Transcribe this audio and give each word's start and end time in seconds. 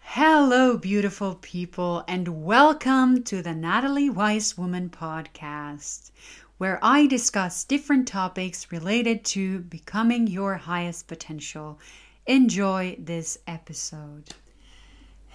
Hello, 0.00 0.76
beautiful 0.76 1.36
people, 1.36 2.02
and 2.08 2.44
welcome 2.44 3.22
to 3.22 3.42
the 3.42 3.54
Natalie 3.54 4.10
Wise 4.10 4.58
Woman 4.58 4.90
podcast, 4.90 6.10
where 6.58 6.80
I 6.82 7.06
discuss 7.06 7.62
different 7.62 8.08
topics 8.08 8.72
related 8.72 9.24
to 9.26 9.60
becoming 9.60 10.26
your 10.26 10.56
highest 10.56 11.06
potential. 11.06 11.78
Enjoy 12.26 12.96
this 12.98 13.38
episode. 13.46 14.34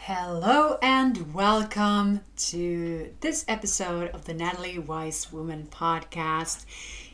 Hello, 0.07 0.77
and 0.83 1.33
welcome 1.33 2.21
to 2.37 3.11
this 3.21 3.43
episode 3.47 4.11
of 4.11 4.25
the 4.25 4.35
Natalie 4.35 4.77
Wise 4.77 5.33
Woman 5.33 5.67
podcast. 5.71 6.63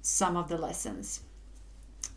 some 0.04 0.38
of 0.38 0.48
the 0.48 0.60
lessons. 0.60 1.22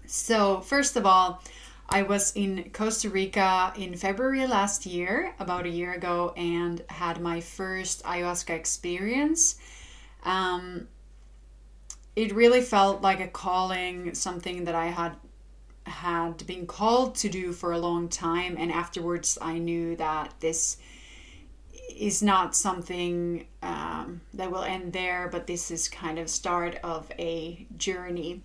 So, 0.05 0.61
first 0.61 0.97
of 0.97 1.07
all, 1.07 1.43
I 1.89 2.03
was 2.03 2.37
in 2.37 2.69
Costa 2.75 3.09
Rica 3.09 3.73
in 3.79 3.97
February 3.97 4.47
last 4.47 4.85
year, 4.85 5.35
about 5.39 5.65
a 5.65 5.71
year 5.71 5.95
ago, 5.95 6.35
and 6.37 6.85
had 6.91 7.19
my 7.19 7.41
first 7.41 8.03
ayahuasca 8.05 8.51
experience. 8.51 9.59
Um, 10.25 10.89
it 12.17 12.35
really 12.35 12.61
felt 12.61 13.03
like 13.03 13.21
a 13.21 13.29
calling, 13.29 14.15
something 14.15 14.65
that 14.65 14.75
I 14.75 14.87
had 14.87 15.17
had 15.89 16.47
been 16.47 16.67
called 16.67 17.15
to 17.17 17.29
do 17.29 17.53
for 17.53 17.73
a 17.73 17.79
long 17.79 18.09
time 18.09 18.57
and 18.59 18.71
afterwards 18.71 19.39
i 19.41 19.59
knew 19.59 19.97
that 19.97 20.33
this 20.41 20.77
is 21.97 22.23
not 22.23 22.55
something 22.55 23.47
um, 23.63 24.21
that 24.35 24.51
will 24.53 24.63
end 24.63 24.93
there 24.93 25.29
but 25.33 25.47
this 25.47 25.71
is 25.71 25.89
kind 25.89 26.19
of 26.19 26.29
start 26.31 26.79
of 26.85 27.11
a 27.19 27.67
journey. 27.77 28.41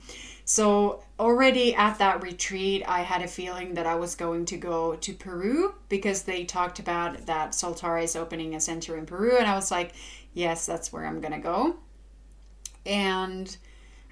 So 0.46 1.04
already 1.20 1.76
at 1.76 2.00
that 2.00 2.24
retreat 2.24 2.84
i 2.88 3.02
had 3.02 3.22
a 3.22 3.28
feeling 3.28 3.76
that 3.76 3.86
i 3.86 3.96
was 3.96 4.16
going 4.16 4.46
to 4.46 4.58
go 4.58 4.96
to 4.96 5.14
peru 5.14 5.76
because 5.88 6.24
they 6.24 6.44
talked 6.44 6.80
about 6.80 7.26
that 7.28 7.52
soltara 7.52 8.04
is 8.04 8.16
opening 8.16 8.56
a 8.56 8.60
center 8.60 8.98
in 8.98 9.06
peru 9.06 9.38
and 9.38 9.48
i 9.48 9.56
was 9.56 9.70
like 9.70 9.94
yes 10.34 10.66
that's 10.66 10.92
where 10.92 11.06
i'm 11.06 11.22
gonna 11.22 11.39
go 11.39 11.76
and 12.86 13.58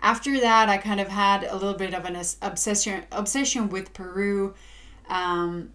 after 0.02 0.40
that, 0.40 0.68
I 0.68 0.78
kind 0.78 1.00
of 1.00 1.08
had 1.08 1.44
a 1.44 1.54
little 1.54 1.76
bit 1.76 1.94
of 1.94 2.06
an 2.06 2.16
obsession 2.42 3.04
obsession 3.12 3.70
with 3.70 3.94
Peru, 3.94 4.56
um, 5.10 5.74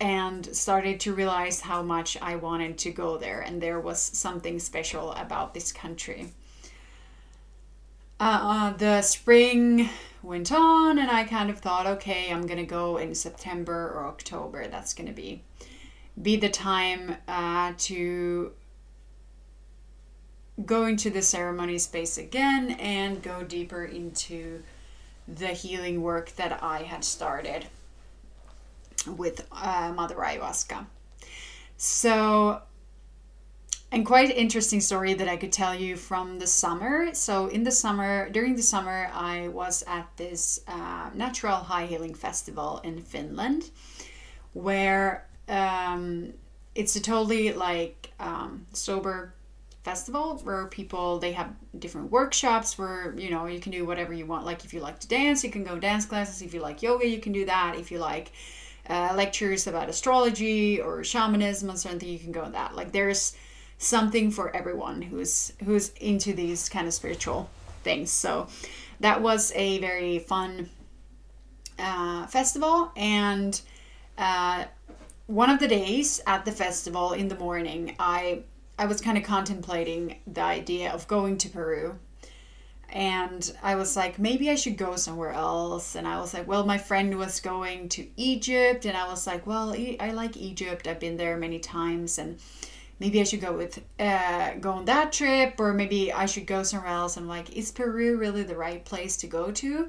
and 0.00 0.44
started 0.54 1.00
to 1.00 1.14
realize 1.14 1.60
how 1.60 1.82
much 1.82 2.16
I 2.20 2.36
wanted 2.36 2.76
to 2.78 2.90
go 2.90 3.18
there, 3.18 3.40
and 3.40 3.62
there 3.62 3.80
was 3.80 4.00
something 4.00 4.58
special 4.58 5.12
about 5.12 5.54
this 5.54 5.72
country. 5.72 6.32
Uh, 8.18 8.40
uh, 8.42 8.76
the 8.76 9.02
spring 9.02 9.90
went 10.22 10.50
on, 10.50 10.98
and 10.98 11.10
I 11.10 11.24
kind 11.24 11.50
of 11.50 11.60
thought, 11.60 11.86
okay, 11.86 12.32
I'm 12.32 12.46
gonna 12.46 12.66
go 12.66 12.96
in 12.96 13.14
September 13.14 13.92
or 13.94 14.06
October. 14.08 14.66
That's 14.66 14.92
gonna 14.92 15.12
be 15.12 15.44
be 16.20 16.36
the 16.36 16.48
time 16.48 17.16
uh, 17.28 17.74
to 17.76 18.52
go 20.64 20.86
into 20.86 21.10
the 21.10 21.22
ceremony 21.22 21.78
space 21.78 22.16
again 22.16 22.70
and 22.72 23.22
go 23.22 23.42
deeper 23.42 23.84
into 23.84 24.62
the 25.28 25.48
healing 25.48 26.00
work 26.02 26.34
that 26.36 26.62
I 26.62 26.82
had 26.82 27.04
started 27.04 27.66
with 29.06 29.46
uh, 29.52 29.92
Mother 29.94 30.16
Ayahuasca. 30.16 30.86
So, 31.76 32.62
and 33.92 34.06
quite 34.06 34.30
interesting 34.30 34.80
story 34.80 35.14
that 35.14 35.28
I 35.28 35.36
could 35.36 35.52
tell 35.52 35.74
you 35.74 35.96
from 35.96 36.38
the 36.38 36.46
summer. 36.46 37.12
So, 37.12 37.48
in 37.48 37.64
the 37.64 37.70
summer, 37.70 38.30
during 38.30 38.56
the 38.56 38.62
summer, 38.62 39.10
I 39.12 39.48
was 39.48 39.84
at 39.86 40.08
this 40.16 40.60
uh, 40.66 41.10
natural 41.14 41.56
high 41.56 41.86
healing 41.86 42.14
festival 42.14 42.80
in 42.82 43.02
Finland 43.02 43.70
where 44.54 45.26
um, 45.48 46.32
it's 46.74 46.96
a 46.96 47.00
totally 47.00 47.52
like 47.52 48.10
um, 48.18 48.66
sober 48.72 49.34
festival 49.86 50.40
where 50.42 50.66
people 50.66 51.20
they 51.20 51.30
have 51.30 51.48
different 51.78 52.10
workshops 52.10 52.76
where 52.76 53.14
you 53.16 53.30
know 53.30 53.46
you 53.46 53.60
can 53.60 53.70
do 53.70 53.86
whatever 53.86 54.12
you 54.12 54.26
want. 54.26 54.44
Like 54.44 54.64
if 54.64 54.74
you 54.74 54.80
like 54.80 54.98
to 54.98 55.08
dance 55.08 55.44
you 55.44 55.50
can 55.56 55.62
go 55.62 55.78
dance 55.78 56.04
classes. 56.04 56.42
If 56.42 56.52
you 56.52 56.60
like 56.60 56.82
yoga 56.82 57.06
you 57.06 57.20
can 57.20 57.32
do 57.32 57.44
that. 57.46 57.76
If 57.78 57.92
you 57.92 57.98
like 58.00 58.32
uh, 58.90 59.14
lectures 59.16 59.68
about 59.68 59.88
astrology 59.88 60.80
or 60.80 61.04
shamanism 61.04 61.70
or 61.70 61.76
something 61.76 62.08
you 62.08 62.18
can 62.18 62.32
go 62.32 62.44
that. 62.50 62.74
Like 62.74 62.90
there's 62.90 63.36
something 63.78 64.32
for 64.32 64.46
everyone 64.56 65.02
who's 65.02 65.52
who's 65.64 65.90
into 66.10 66.32
these 66.32 66.68
kind 66.68 66.88
of 66.88 66.92
spiritual 66.92 67.48
things. 67.84 68.10
So 68.10 68.48
that 68.98 69.22
was 69.22 69.52
a 69.54 69.78
very 69.78 70.18
fun 70.18 70.68
uh, 71.78 72.26
festival. 72.26 72.90
And 72.96 73.60
uh, 74.18 74.64
one 75.26 75.50
of 75.50 75.60
the 75.60 75.68
days 75.68 76.20
at 76.26 76.44
the 76.44 76.52
festival 76.52 77.12
in 77.12 77.26
the 77.28 77.38
morning 77.46 77.96
i 77.98 78.42
I 78.78 78.86
was 78.86 79.00
kind 79.00 79.16
of 79.16 79.24
contemplating 79.24 80.18
the 80.26 80.42
idea 80.42 80.92
of 80.92 81.08
going 81.08 81.38
to 81.38 81.48
Peru. 81.48 81.98
And 82.88 83.52
I 83.62 83.74
was 83.74 83.96
like, 83.96 84.18
maybe 84.18 84.48
I 84.48 84.54
should 84.54 84.76
go 84.76 84.96
somewhere 84.96 85.32
else. 85.32 85.96
And 85.96 86.06
I 86.06 86.20
was 86.20 86.32
like, 86.32 86.46
well, 86.46 86.64
my 86.64 86.78
friend 86.78 87.18
was 87.18 87.40
going 87.40 87.88
to 87.90 88.06
Egypt. 88.16 88.84
And 88.84 88.96
I 88.96 89.08
was 89.08 89.26
like, 89.26 89.46
well, 89.46 89.74
I 90.00 90.12
like 90.12 90.36
Egypt. 90.36 90.86
I've 90.86 91.00
been 91.00 91.16
there 91.16 91.36
many 91.36 91.58
times. 91.58 92.18
And 92.18 92.38
maybe 92.98 93.20
I 93.20 93.24
should 93.24 93.40
go 93.40 93.52
with 93.52 93.82
uh, 93.98 94.54
go 94.54 94.72
on 94.72 94.84
that 94.86 95.12
trip, 95.12 95.56
or 95.58 95.72
maybe 95.72 96.12
I 96.12 96.26
should 96.26 96.46
go 96.46 96.62
somewhere 96.62 96.90
else. 96.90 97.16
I'm 97.16 97.28
like, 97.28 97.56
is 97.56 97.72
Peru 97.72 98.16
really 98.16 98.42
the 98.42 98.56
right 98.56 98.84
place 98.84 99.16
to 99.18 99.26
go 99.26 99.50
to? 99.52 99.88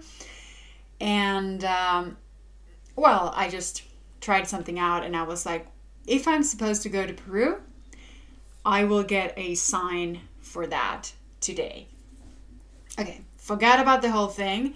And 1.00 1.64
um, 1.64 2.18
well, 2.96 3.32
I 3.36 3.50
just 3.50 3.84
tried 4.22 4.48
something 4.48 4.80
out, 4.80 5.04
and 5.04 5.16
I 5.16 5.24
was 5.24 5.46
like, 5.46 5.68
if 6.06 6.28
I'm 6.28 6.44
supposed 6.44 6.82
to 6.84 6.90
go 6.90 7.06
to 7.06 7.14
Peru, 7.14 7.62
I 8.68 8.84
will 8.84 9.04
get 9.04 9.34
a 9.38 9.56
sign 9.56 10.20
for 10.42 10.68
that 10.68 11.14
today. 11.40 11.88
Okay, 13.00 13.22
forgot 13.38 13.80
about 13.80 14.02
the 14.02 14.12
whole 14.12 14.28
thing 14.28 14.74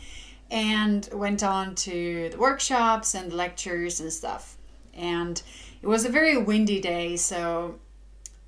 and 0.50 1.10
went 1.12 1.44
on 1.44 1.76
to 1.76 2.30
the 2.30 2.38
workshops 2.38 3.14
and 3.16 3.30
the 3.30 3.36
lectures 3.36 4.00
and 4.00 4.12
stuff. 4.12 4.56
And 4.94 5.42
it 5.82 5.88
was 5.88 6.06
a 6.06 6.10
very 6.10 6.38
windy 6.38 6.80
day, 6.80 7.18
so 7.18 7.80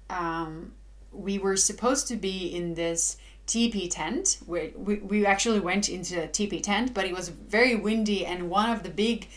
um, 0.09 0.71
we 1.11 1.39
were 1.39 1.57
supposed 1.57 2.07
to 2.07 2.15
be 2.15 2.47
in 2.55 2.75
this 2.75 3.17
teepee 3.45 3.89
tent. 3.89 4.39
We, 4.47 4.71
we, 4.77 4.95
we 4.95 5.25
actually 5.25 5.59
went 5.59 5.89
into 5.89 6.23
a 6.23 6.27
teepee 6.27 6.61
tent, 6.61 6.93
but 6.93 7.03
it 7.03 7.13
was 7.13 7.27
very 7.27 7.75
windy, 7.75 8.25
and 8.25 8.49
one 8.49 8.69
of 8.69 8.83
the 8.83 8.89
big 8.89 9.27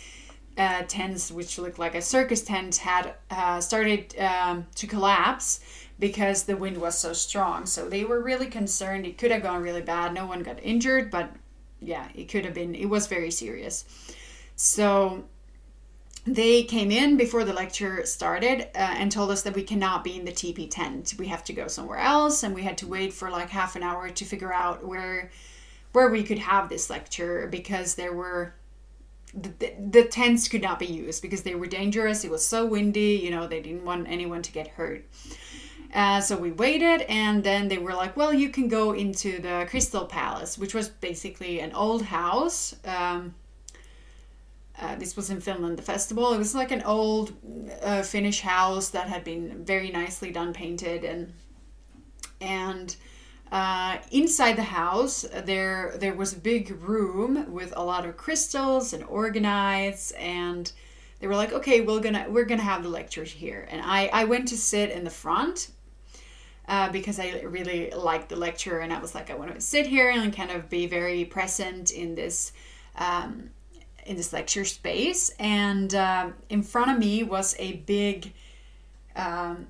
uh, 0.57 0.85
tents, 0.87 1.33
which 1.33 1.59
looked 1.59 1.81
like 1.81 1.97
a 1.97 2.03
circus 2.03 2.43
tent, 2.43 2.77
had 2.77 3.15
uh, 3.29 3.61
started 3.61 4.17
um, 4.21 4.67
to 4.77 4.87
collapse 4.87 5.61
because 5.99 6.45
the 6.45 6.57
wind 6.57 6.79
was 6.79 6.99
so 6.99 7.13
strong. 7.13 7.67
So 7.67 7.89
they 7.89 8.05
were 8.05 8.21
really 8.23 8.47
concerned. 8.47 9.07
It 9.07 9.19
could 9.19 9.31
have 9.31 9.43
gone 9.43 9.63
really 9.63 9.83
bad. 9.83 10.13
No 10.13 10.27
one 10.27 10.43
got 10.43 10.63
injured, 10.63 11.11
but 11.11 11.31
yeah, 11.81 12.09
it 12.15 12.25
could 12.25 12.45
have 12.45 12.55
been, 12.55 12.75
it 12.75 12.87
was 12.87 13.07
very 13.07 13.31
serious. 13.31 13.85
So 14.57 15.25
they 16.27 16.65
came 16.65 16.91
in 16.91 17.17
before 17.17 17.45
the 17.45 17.53
lecture 17.53 18.05
started 18.05 18.63
uh, 18.75 18.95
and 18.99 19.13
told 19.13 19.31
us 19.31 19.43
that 19.43 19.55
we 19.55 19.63
cannot 19.63 20.03
be 20.03 20.17
in 20.17 20.25
the 20.25 20.33
teepee 20.33 20.67
tent. 20.67 21.15
We 21.19 21.29
have 21.29 21.45
to 21.45 21.53
go 21.53 21.69
somewhere 21.69 21.99
else, 21.99 22.43
and 22.43 22.55
we 22.55 22.63
had 22.63 22.79
to 22.79 22.87
wait 22.87 23.13
for 23.13 23.31
like 23.31 23.51
half 23.51 23.77
an 23.77 23.83
hour 23.83 24.11
to 24.11 24.25
figure 24.25 24.53
out 24.53 24.85
where 24.85 25.31
where 25.93 26.11
we 26.11 26.25
could 26.25 26.39
have 26.39 26.69
this 26.69 26.91
lecture 26.91 27.47
because 27.51 27.95
there 27.95 28.13
were 28.13 28.55
the, 29.35 29.49
the, 29.59 29.75
the 29.91 30.05
tents 30.05 30.49
could 30.49 30.63
not 30.63 30.79
be 30.79 30.87
used 30.87 31.23
because 31.23 31.43
they 31.43 31.55
were 31.55 31.67
dangerous. 31.67 32.25
It 32.25 32.31
was 32.31 32.45
so 32.45 32.67
windy, 32.67 33.21
you 33.23 33.31
know, 33.31 33.47
they 33.47 33.61
didn't 33.61 33.85
want 33.85 34.09
anyone 34.09 34.43
to 34.43 34.53
get 34.53 34.69
hurt. 34.69 35.05
Uh, 35.97 36.21
so 36.21 36.37
we 36.37 36.53
waited, 36.53 37.01
and 37.09 37.43
then 37.43 37.69
they 37.69 37.79
were 37.79 37.95
like, 37.95 38.19
"Well, 38.19 38.35
you 38.35 38.51
can 38.51 38.69
go 38.69 38.93
into 38.93 39.41
the 39.41 39.67
Crystal 39.71 40.05
Palace, 40.05 40.59
which 40.59 40.75
was 40.75 40.91
basically 40.91 41.61
an 41.61 41.73
old 41.73 42.03
house." 42.03 42.77
Um, 42.85 43.35
uh, 44.79 44.97
this 44.97 45.17
was 45.17 45.31
in 45.31 45.41
Finland, 45.41 45.79
the 45.79 45.83
festival. 45.83 46.35
It 46.35 46.39
was 46.39 46.55
like 46.55 46.71
an 46.71 46.83
old 46.83 47.33
uh, 47.83 48.03
Finnish 48.03 48.43
house 48.43 48.91
that 48.91 49.09
had 49.09 49.25
been 49.25 49.65
very 49.65 49.91
nicely 49.91 50.31
done, 50.31 50.53
painted, 50.53 51.03
and 51.03 51.33
and 52.43 52.95
uh, 53.51 53.97
inside 54.11 54.57
the 54.57 54.65
house 54.65 55.25
there 55.45 55.95
there 55.99 56.15
was 56.15 56.35
a 56.35 56.39
big 56.39 56.73
room 56.83 57.51
with 57.51 57.73
a 57.75 57.83
lot 57.83 58.05
of 58.05 58.19
crystals 58.19 58.93
and 58.93 59.03
orgonites, 59.05 60.13
and 60.19 60.73
they 61.21 61.27
were 61.27 61.37
like, 61.37 61.55
okay, 61.55 61.81
we're 61.81 62.01
gonna 62.01 62.27
we're 62.29 62.45
gonna 62.45 62.61
have 62.61 62.83
the 62.83 62.91
lectures 62.91 63.33
here, 63.33 63.67
and 63.71 63.81
I 63.83 64.11
I 64.13 64.25
went 64.25 64.49
to 64.49 64.59
sit 64.59 64.91
in 64.91 65.05
the 65.05 65.11
front. 65.11 65.71
Uh, 66.69 66.91
because 66.91 67.21
I 67.21 67.43
really 67.43 67.91
liked 67.91 68.29
the 68.29 68.37
lecture, 68.37 68.81
and 68.81 68.93
I 68.93 68.99
was 68.99 69.15
like, 69.15 69.31
I 69.31 69.35
want 69.35 69.55
to 69.55 69.61
sit 69.61 69.87
here 69.87 70.11
and 70.11 70.35
kind 70.35 70.51
of 70.51 70.69
be 70.69 70.87
very 70.89 71.25
present 71.25 71.93
in 71.93 72.17
this 72.17 72.53
um, 72.97 73.51
in 74.05 74.17
this 74.17 74.33
lecture 74.33 74.65
space, 74.65 75.31
and 75.39 75.95
uh, 75.95 76.31
in 76.49 76.63
front 76.63 76.91
of 76.91 76.99
me 76.99 77.23
was 77.23 77.55
a 77.59 77.75
big 77.87 78.33
um, 79.15 79.69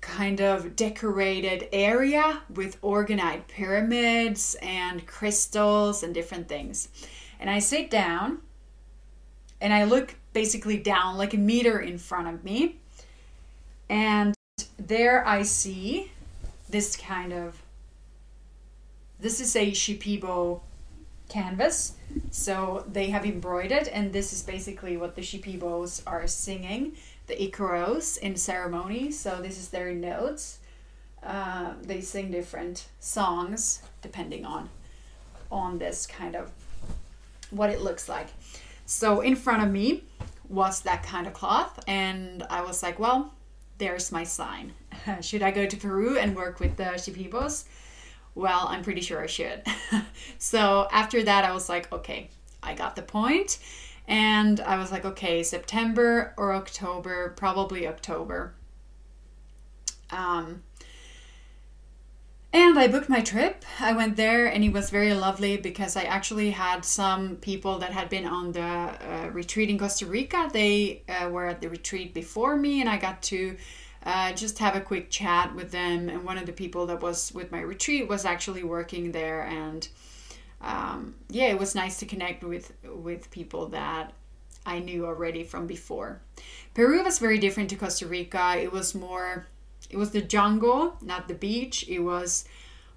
kind 0.00 0.40
of 0.40 0.76
decorated 0.76 1.68
area 1.72 2.40
with 2.54 2.80
orgonite 2.82 3.46
pyramids 3.48 4.56
and 4.62 5.06
crystals 5.06 6.02
and 6.02 6.14
different 6.14 6.48
things. 6.48 6.88
And 7.40 7.50
I 7.50 7.58
sit 7.58 7.90
down 7.90 8.38
and 9.60 9.72
I 9.72 9.84
look 9.84 10.14
basically 10.32 10.76
down 10.78 11.16
like 11.16 11.34
a 11.34 11.38
meter 11.38 11.80
in 11.80 11.98
front 11.98 12.28
of 12.28 12.44
me. 12.44 12.76
And 13.88 14.34
there 14.78 15.26
I 15.26 15.42
see 15.42 16.12
this 16.68 16.96
kind 16.96 17.32
of 17.32 17.62
this 19.20 19.40
is 19.40 19.56
a 19.56 19.72
Shipibo 19.72 20.60
canvas. 21.28 21.94
So 22.30 22.84
they 22.90 23.10
have 23.10 23.26
embroidered, 23.26 23.88
and 23.88 24.12
this 24.12 24.32
is 24.32 24.42
basically 24.42 24.96
what 24.96 25.14
the 25.14 25.22
Shipibos 25.22 26.02
are 26.06 26.26
singing, 26.26 26.92
the 27.26 27.34
Icaros 27.34 28.18
in 28.18 28.36
ceremony. 28.36 29.10
So 29.10 29.42
this 29.42 29.58
is 29.58 29.68
their 29.68 29.92
notes. 29.92 30.60
Uh, 31.22 31.72
they 31.82 32.00
sing 32.00 32.30
different 32.30 32.86
songs 33.00 33.82
depending 34.02 34.46
on 34.46 34.70
on 35.50 35.78
this 35.78 36.06
kind 36.06 36.36
of 36.36 36.52
what 37.50 37.70
it 37.70 37.80
looks 37.80 38.08
like. 38.08 38.28
So 38.86 39.20
in 39.20 39.34
front 39.34 39.62
of 39.62 39.70
me 39.70 40.04
was 40.48 40.80
that 40.82 41.02
kind 41.02 41.26
of 41.26 41.32
cloth, 41.32 41.80
and 41.86 42.42
I 42.48 42.62
was 42.62 42.82
like, 42.82 42.98
well, 42.98 43.34
there's 43.78 44.12
my 44.12 44.24
sign. 44.24 44.72
Should 45.20 45.42
I 45.42 45.50
go 45.50 45.66
to 45.66 45.76
Peru 45.76 46.18
and 46.18 46.36
work 46.36 46.60
with 46.60 46.76
the 46.76 46.84
Shipibos? 46.84 47.64
well, 48.38 48.66
I'm 48.68 48.82
pretty 48.84 49.00
sure 49.00 49.20
I 49.20 49.26
should. 49.26 49.62
so 50.38 50.86
after 50.92 51.24
that, 51.24 51.44
I 51.44 51.52
was 51.52 51.68
like, 51.68 51.92
okay, 51.92 52.30
I 52.62 52.74
got 52.74 52.94
the 52.94 53.02
point. 53.02 53.58
And 54.06 54.60
I 54.60 54.78
was 54.78 54.92
like, 54.92 55.04
okay, 55.04 55.42
September 55.42 56.34
or 56.36 56.54
October, 56.54 57.30
probably 57.36 57.88
October. 57.88 58.54
Um, 60.10 60.62
and 62.52 62.78
I 62.78 62.88
booked 62.88 63.08
my 63.08 63.20
trip. 63.20 63.64
I 63.80 63.92
went 63.92 64.16
there 64.16 64.46
and 64.46 64.64
it 64.64 64.72
was 64.72 64.90
very 64.90 65.14
lovely 65.14 65.56
because 65.56 65.96
I 65.96 66.02
actually 66.02 66.50
had 66.50 66.84
some 66.84 67.36
people 67.36 67.78
that 67.78 67.92
had 67.92 68.08
been 68.08 68.26
on 68.26 68.52
the 68.52 68.62
uh, 68.62 69.30
retreat 69.32 69.70
in 69.70 69.78
Costa 69.78 70.06
Rica. 70.06 70.48
They 70.52 71.02
uh, 71.08 71.28
were 71.28 71.46
at 71.46 71.60
the 71.60 71.68
retreat 71.68 72.14
before 72.14 72.56
me 72.56 72.80
and 72.80 72.88
I 72.88 72.96
got 72.96 73.22
to 73.24 73.56
uh, 74.04 74.32
just 74.32 74.58
have 74.58 74.76
a 74.76 74.80
quick 74.80 75.10
chat 75.10 75.54
with 75.54 75.70
them. 75.70 76.08
And 76.08 76.24
one 76.24 76.38
of 76.38 76.46
the 76.46 76.52
people 76.52 76.86
that 76.86 77.02
was 77.02 77.32
with 77.34 77.52
my 77.52 77.60
retreat 77.60 78.08
was 78.08 78.24
actually 78.24 78.62
working 78.62 79.12
there, 79.12 79.42
and 79.42 79.86
um, 80.60 81.14
yeah, 81.28 81.46
it 81.46 81.58
was 81.58 81.74
nice 81.74 81.98
to 81.98 82.06
connect 82.06 82.42
with 82.42 82.72
with 82.84 83.30
people 83.30 83.66
that 83.68 84.12
I 84.64 84.78
knew 84.78 85.06
already 85.06 85.44
from 85.44 85.66
before. 85.66 86.20
Peru 86.74 87.02
was 87.02 87.18
very 87.18 87.38
different 87.38 87.70
to 87.70 87.76
Costa 87.76 88.06
Rica. 88.06 88.54
It 88.56 88.72
was 88.72 88.94
more, 88.94 89.46
it 89.90 89.96
was 89.96 90.10
the 90.10 90.22
jungle, 90.22 90.96
not 91.02 91.28
the 91.28 91.34
beach. 91.34 91.88
It 91.88 92.00
was 92.00 92.44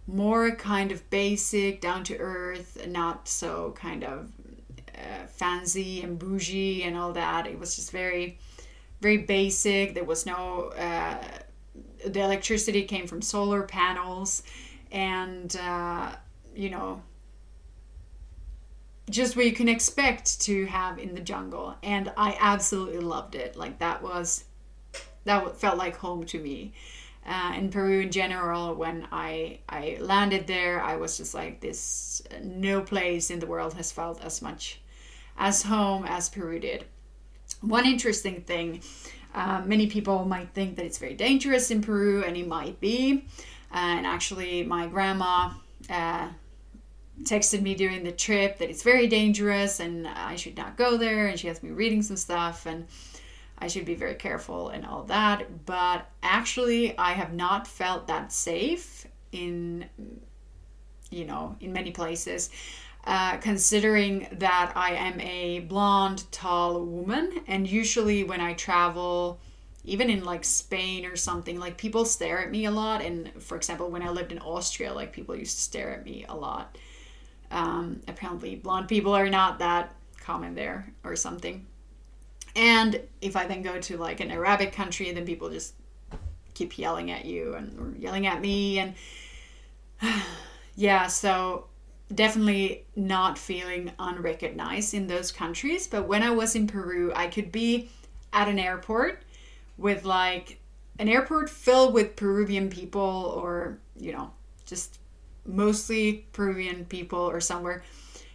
more 0.07 0.51
kind 0.51 0.91
of 0.91 1.09
basic, 1.09 1.81
down 1.81 2.03
to 2.05 2.17
earth, 2.17 2.85
not 2.87 3.27
so 3.27 3.73
kind 3.77 4.03
of 4.03 4.31
uh, 4.95 5.27
fancy 5.27 6.01
and 6.01 6.19
bougie 6.19 6.83
and 6.83 6.97
all 6.97 7.13
that. 7.13 7.47
It 7.47 7.57
was 7.59 7.75
just 7.75 7.91
very 7.91 8.37
very 9.01 9.17
basic. 9.17 9.95
There 9.95 10.03
was 10.03 10.25
no, 10.25 10.71
uh, 10.77 11.17
the 12.05 12.21
electricity 12.21 12.83
came 12.83 13.07
from 13.07 13.21
solar 13.21 13.63
panels 13.63 14.43
and, 14.91 15.55
uh, 15.57 16.11
you 16.55 16.69
know, 16.69 17.01
just 19.09 19.35
what 19.35 19.45
you 19.45 19.51
can 19.51 19.67
expect 19.67 20.39
to 20.41 20.65
have 20.67 20.99
in 20.99 21.15
the 21.15 21.21
jungle. 21.21 21.75
And 21.83 22.13
I 22.15 22.37
absolutely 22.39 22.99
loved 22.99 23.35
it. 23.35 23.55
Like 23.55 23.79
that 23.79 24.01
was, 24.01 24.45
that 25.25 25.57
felt 25.57 25.77
like 25.77 25.97
home 25.97 26.25
to 26.25 26.39
me. 26.39 26.73
Uh, 27.25 27.53
in 27.55 27.69
Peru 27.69 28.01
in 28.01 28.11
general, 28.11 28.73
when 28.73 29.07
I 29.11 29.59
I 29.69 29.97
landed 29.99 30.47
there, 30.47 30.81
I 30.81 30.95
was 30.95 31.17
just 31.17 31.33
like 31.33 31.61
this. 31.61 32.23
No 32.43 32.81
place 32.81 33.29
in 33.29 33.39
the 33.39 33.45
world 33.45 33.73
has 33.75 33.91
felt 33.91 34.23
as 34.23 34.41
much 34.41 34.81
as 35.37 35.63
home 35.63 36.05
as 36.05 36.29
Peru 36.29 36.59
did. 36.59 36.85
One 37.61 37.85
interesting 37.85 38.41
thing 38.41 38.81
uh, 39.33 39.61
many 39.65 39.87
people 39.87 40.25
might 40.25 40.49
think 40.53 40.75
that 40.75 40.85
it's 40.85 40.97
very 40.97 41.13
dangerous 41.13 41.71
in 41.71 41.81
Peru, 41.81 42.23
and 42.23 42.35
it 42.35 42.47
might 42.47 42.79
be. 42.79 43.25
and 43.71 44.05
actually, 44.05 44.63
my 44.63 44.87
grandma 44.87 45.51
uh, 45.89 46.27
texted 47.23 47.61
me 47.61 47.73
during 47.73 48.03
the 48.03 48.11
trip 48.11 48.57
that 48.57 48.69
it's 48.69 48.83
very 48.83 49.07
dangerous 49.07 49.79
and 49.79 50.07
I 50.07 50.35
should 50.35 50.57
not 50.57 50.75
go 50.75 50.97
there. 50.97 51.27
And 51.27 51.39
she 51.39 51.47
has 51.47 51.61
me 51.63 51.69
reading 51.69 52.01
some 52.01 52.17
stuff, 52.17 52.65
and 52.65 52.87
I 53.61 53.67
should 53.67 53.85
be 53.85 53.95
very 53.95 54.15
careful 54.15 54.69
and 54.69 54.85
all 54.85 55.03
that. 55.03 55.65
But 55.65 56.09
actually, 56.23 56.97
I 56.97 57.11
have 57.11 57.33
not 57.33 57.67
felt 57.67 58.07
that 58.07 58.31
safe 58.31 59.05
in, 59.31 59.85
you 61.11 61.25
know, 61.25 61.55
in 61.61 61.71
many 61.71 61.91
places. 61.91 62.49
Uh, 63.05 63.37
considering 63.37 64.27
that 64.33 64.73
I 64.75 64.93
am 64.93 65.19
a 65.21 65.61
blonde, 65.61 66.23
tall 66.31 66.85
woman, 66.85 67.41
and 67.47 67.67
usually 67.67 68.23
when 68.23 68.41
I 68.41 68.53
travel, 68.53 69.39
even 69.83 70.11
in 70.11 70.23
like 70.23 70.43
Spain 70.43 71.05
or 71.05 71.15
something, 71.15 71.59
like 71.59 71.77
people 71.77 72.05
stare 72.05 72.39
at 72.39 72.51
me 72.51 72.65
a 72.65 72.71
lot. 72.71 73.01
And 73.01 73.31
for 73.41 73.57
example, 73.57 73.89
when 73.89 74.03
I 74.03 74.09
lived 74.09 74.31
in 74.31 74.37
Austria, 74.39 74.93
like 74.93 75.13
people 75.13 75.35
used 75.35 75.55
to 75.57 75.63
stare 75.63 75.91
at 75.95 76.05
me 76.05 76.25
a 76.29 76.35
lot. 76.35 76.77
Um, 77.49 78.01
apparently, 78.07 78.55
blonde 78.55 78.87
people 78.87 79.13
are 79.13 79.29
not 79.29 79.59
that 79.59 79.95
common 80.19 80.53
there 80.53 80.93
or 81.03 81.15
something. 81.15 81.65
And 82.55 82.99
if 83.21 83.35
I 83.35 83.45
then 83.47 83.61
go 83.61 83.79
to 83.79 83.97
like 83.97 84.19
an 84.19 84.31
Arabic 84.31 84.73
country, 84.73 85.11
then 85.11 85.25
people 85.25 85.49
just 85.49 85.73
keep 86.53 86.77
yelling 86.77 87.11
at 87.11 87.25
you 87.25 87.53
and 87.55 87.97
yelling 87.97 88.27
at 88.27 88.41
me 88.41 88.79
and 88.79 88.93
yeah, 90.75 91.07
so 91.07 91.65
definitely 92.13 92.85
not 92.95 93.37
feeling 93.37 93.91
unrecognized 93.99 94.93
in 94.93 95.07
those 95.07 95.31
countries. 95.31 95.87
But 95.87 96.07
when 96.07 96.23
I 96.23 96.31
was 96.31 96.55
in 96.55 96.67
Peru, 96.67 97.11
I 97.15 97.27
could 97.27 97.51
be 97.51 97.89
at 98.33 98.47
an 98.47 98.59
airport 98.59 99.23
with 99.77 100.05
like 100.05 100.59
an 100.99 101.07
airport 101.07 101.49
filled 101.49 101.93
with 101.93 102.15
Peruvian 102.15 102.69
people 102.69 103.33
or, 103.35 103.79
you 103.97 104.11
know, 104.11 104.31
just 104.65 104.99
mostly 105.45 106.25
Peruvian 106.33 106.85
people 106.85 107.19
or 107.19 107.39
somewhere 107.39 107.83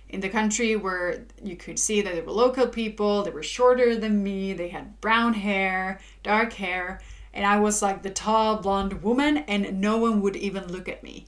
in 0.08 0.20
the 0.20 0.28
country 0.28 0.76
where 0.76 1.26
you 1.42 1.56
could 1.56 1.78
see 1.78 2.00
that 2.00 2.14
they 2.14 2.20
were 2.20 2.32
local 2.32 2.68
people, 2.68 3.22
they 3.22 3.30
were 3.30 3.42
shorter 3.42 3.96
than 3.96 4.22
me, 4.22 4.52
they 4.52 4.68
had 4.68 5.00
brown 5.00 5.34
hair, 5.34 6.00
dark 6.22 6.52
hair, 6.52 7.00
and 7.34 7.44
I 7.44 7.58
was 7.58 7.82
like 7.82 8.02
the 8.02 8.10
tall 8.10 8.56
blonde 8.56 9.02
woman, 9.02 9.38
and 9.38 9.80
no 9.80 9.98
one 9.98 10.20
would 10.22 10.36
even 10.36 10.72
look 10.72 10.88
at 10.88 11.02
me. 11.02 11.26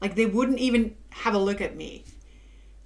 Like 0.00 0.14
they 0.14 0.26
wouldn't 0.26 0.58
even 0.58 0.96
have 1.10 1.34
a 1.34 1.38
look 1.38 1.60
at 1.60 1.76
me, 1.76 2.04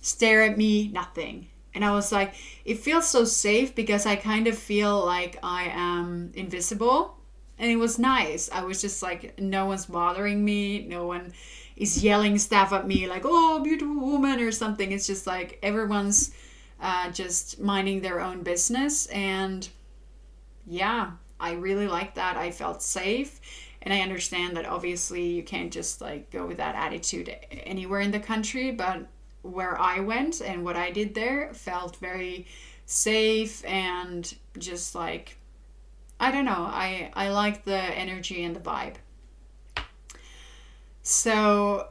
stare 0.00 0.42
at 0.42 0.58
me, 0.58 0.88
nothing. 0.88 1.48
And 1.74 1.84
I 1.84 1.92
was 1.92 2.10
like, 2.10 2.34
it 2.64 2.78
feels 2.80 3.06
so 3.06 3.24
safe 3.24 3.74
because 3.74 4.06
I 4.06 4.16
kind 4.16 4.48
of 4.48 4.58
feel 4.58 5.04
like 5.04 5.38
I 5.42 5.64
am 5.64 6.32
invisible. 6.34 7.16
And 7.58 7.70
it 7.70 7.76
was 7.76 7.98
nice. 7.98 8.50
I 8.52 8.62
was 8.62 8.80
just 8.80 9.02
like, 9.02 9.38
no 9.40 9.66
one's 9.66 9.86
bothering 9.86 10.44
me. 10.44 10.86
No 10.86 11.06
one 11.06 11.32
is 11.78 12.02
yelling 12.02 12.38
stuff 12.38 12.72
at 12.72 12.86
me, 12.86 13.08
like, 13.08 13.22
oh, 13.24 13.60
beautiful 13.62 13.94
woman, 13.94 14.40
or 14.40 14.52
something. 14.52 14.92
It's 14.92 15.06
just 15.06 15.26
like 15.26 15.58
everyone's 15.62 16.32
uh, 16.80 17.10
just 17.10 17.60
minding 17.60 18.00
their 18.00 18.20
own 18.20 18.42
business. 18.42 19.06
And 19.06 19.66
yeah, 20.66 21.12
I 21.40 21.52
really 21.52 21.86
like 21.86 22.14
that. 22.16 22.36
I 22.36 22.50
felt 22.50 22.82
safe 22.82 23.40
and 23.82 23.94
I 23.94 24.00
understand 24.00 24.56
that 24.56 24.66
obviously 24.66 25.24
you 25.26 25.42
can't 25.42 25.72
just 25.72 26.00
like 26.00 26.30
go 26.30 26.46
with 26.46 26.56
that 26.56 26.74
attitude 26.74 27.34
anywhere 27.50 28.00
in 28.00 28.10
the 28.10 28.20
country, 28.20 28.72
but 28.72 29.06
where 29.42 29.80
I 29.80 30.00
went 30.00 30.40
and 30.40 30.64
what 30.64 30.76
I 30.76 30.90
did 30.90 31.14
there 31.14 31.54
felt 31.54 31.96
very 31.96 32.46
safe 32.86 33.64
and 33.64 34.34
just 34.58 34.94
like 34.94 35.36
I 36.20 36.32
don't 36.32 36.44
know, 36.44 36.66
I 36.68 37.12
I 37.14 37.30
like 37.30 37.64
the 37.64 37.78
energy 37.78 38.42
and 38.42 38.56
the 38.56 38.60
vibe. 38.60 38.96
So 41.10 41.88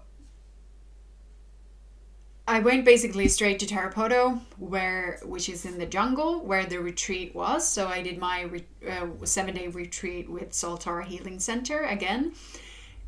I 2.48 2.60
went 2.60 2.86
basically 2.86 3.28
straight 3.30 3.58
to 3.60 3.66
Tarapoto, 3.66 4.40
where 4.60 5.20
which 5.24 5.50
is 5.50 5.66
in 5.66 5.80
the 5.80 5.88
jungle 5.88 6.42
where 6.42 6.68
the 6.68 6.80
retreat 6.80 7.34
was. 7.34 7.68
So 7.68 7.88
I 7.88 8.04
did 8.04 8.20
my 8.20 8.44
re- 8.44 8.66
uh, 8.88 9.08
seven 9.24 9.56
day 9.56 9.70
retreat 9.70 10.30
with 10.30 10.52
Soltara 10.52 11.04
Healing 11.04 11.40
Center 11.40 11.82
again, 11.82 12.34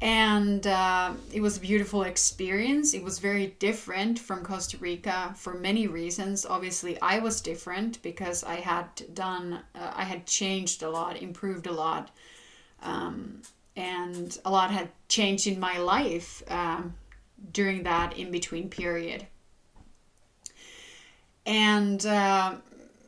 and 0.02 0.66
uh, 0.66 1.14
it 1.32 1.42
was 1.42 1.58
a 1.58 1.60
beautiful 1.60 2.02
experience. 2.02 2.96
It 2.96 3.04
was 3.04 3.20
very 3.20 3.56
different 3.60 4.18
from 4.18 4.44
Costa 4.44 4.80
Rica 4.80 5.36
for 5.38 5.54
many 5.54 5.86
reasons. 5.86 6.44
Obviously, 6.44 7.00
I 7.02 7.20
was 7.20 7.40
different 7.40 8.02
because 8.02 8.44
I 8.44 8.56
had 8.56 8.88
done, 9.14 9.62
uh, 9.76 9.92
I 9.96 10.06
had 10.06 10.26
changed 10.26 10.82
a 10.82 10.90
lot, 10.90 11.22
improved 11.22 11.68
a 11.68 11.72
lot, 11.72 12.10
um, 12.82 13.44
and 13.76 14.38
a 14.46 14.52
lot 14.52 14.72
had 14.72 14.90
changed 15.08 15.48
in 15.48 15.60
my 15.60 15.78
life. 15.78 16.44
Um, 16.50 16.96
during 17.52 17.84
that 17.84 18.18
in 18.18 18.32
between 18.32 18.70
period. 18.70 19.28
And 21.46 22.06
uh, 22.06 22.56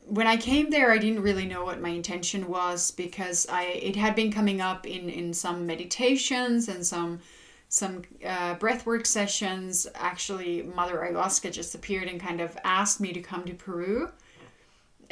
when 0.06 0.26
I 0.26 0.36
came 0.36 0.70
there, 0.70 0.90
I 0.90 0.98
didn't 0.98 1.22
really 1.22 1.46
know 1.46 1.64
what 1.64 1.80
my 1.80 1.90
intention 1.90 2.48
was 2.48 2.90
because 2.90 3.46
I 3.48 3.64
it 3.64 3.96
had 3.96 4.14
been 4.14 4.32
coming 4.32 4.60
up 4.60 4.86
in 4.86 5.08
in 5.08 5.32
some 5.34 5.66
meditations 5.66 6.68
and 6.68 6.84
some 6.84 7.20
some 7.68 8.02
uh, 8.26 8.56
breathwork 8.56 9.06
sessions. 9.06 9.86
Actually, 9.94 10.62
Mother 10.62 10.98
Ayahuasca 10.98 11.52
just 11.52 11.74
appeared 11.74 12.08
and 12.08 12.20
kind 12.20 12.40
of 12.40 12.56
asked 12.64 13.00
me 13.00 13.12
to 13.12 13.20
come 13.20 13.44
to 13.44 13.54
Peru. 13.54 14.10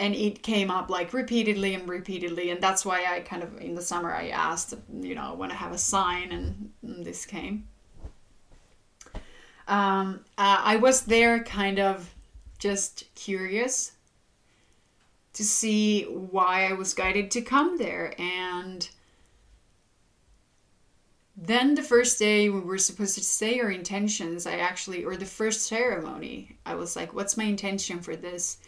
And 0.01 0.15
it 0.15 0.43
came 0.43 0.71
up 0.71 0.91
like 0.91 1.13
repeatedly 1.13 1.75
and 1.75 1.89
repeatedly, 1.89 2.51
and 2.51 2.61
that's 2.61 2.85
why 2.85 3.05
I 3.07 3.21
kind 3.21 3.43
of 3.43 3.61
in 3.61 3.75
the 3.75 3.83
summer 3.83 4.13
I 4.13 4.29
asked, 4.29 4.75
you 4.93 5.15
know, 5.15 5.35
when 5.35 5.51
I 5.51 5.55
have 5.55 5.73
a 5.73 5.79
sign, 5.79 6.33
and, 6.33 6.71
and 6.83 7.05
this 7.05 7.27
came 7.27 7.69
um, 9.71 10.25
uh, 10.37 10.61
I 10.63 10.77
was 10.77 11.03
there 11.03 11.43
kind 11.45 11.79
of 11.79 12.13
just 12.59 13.15
curious 13.15 13.93
to 15.33 15.45
see 15.45 16.03
why 16.05 16.69
I 16.69 16.73
was 16.73 16.93
guided 16.93 17.31
to 17.31 17.41
come 17.41 17.79
there. 17.79 18.13
And 18.19 18.91
then 21.37 21.77
the 21.77 21.85
first 21.85 22.19
day 22.19 22.51
we 22.51 22.59
were 22.59 22.79
supposed 22.79 23.15
to 23.15 23.23
say 23.23 23.61
our 23.61 23.71
intentions, 23.71 24.45
I 24.45 24.57
actually, 24.57 25.05
or 25.05 25.17
the 25.17 25.25
first 25.25 25.63
ceremony, 25.63 26.59
I 26.67 26.75
was 26.75 26.97
like, 26.97 27.15
what's 27.15 27.37
my 27.37 27.45
intention 27.45 28.01
for 28.01 28.17
this? 28.17 28.59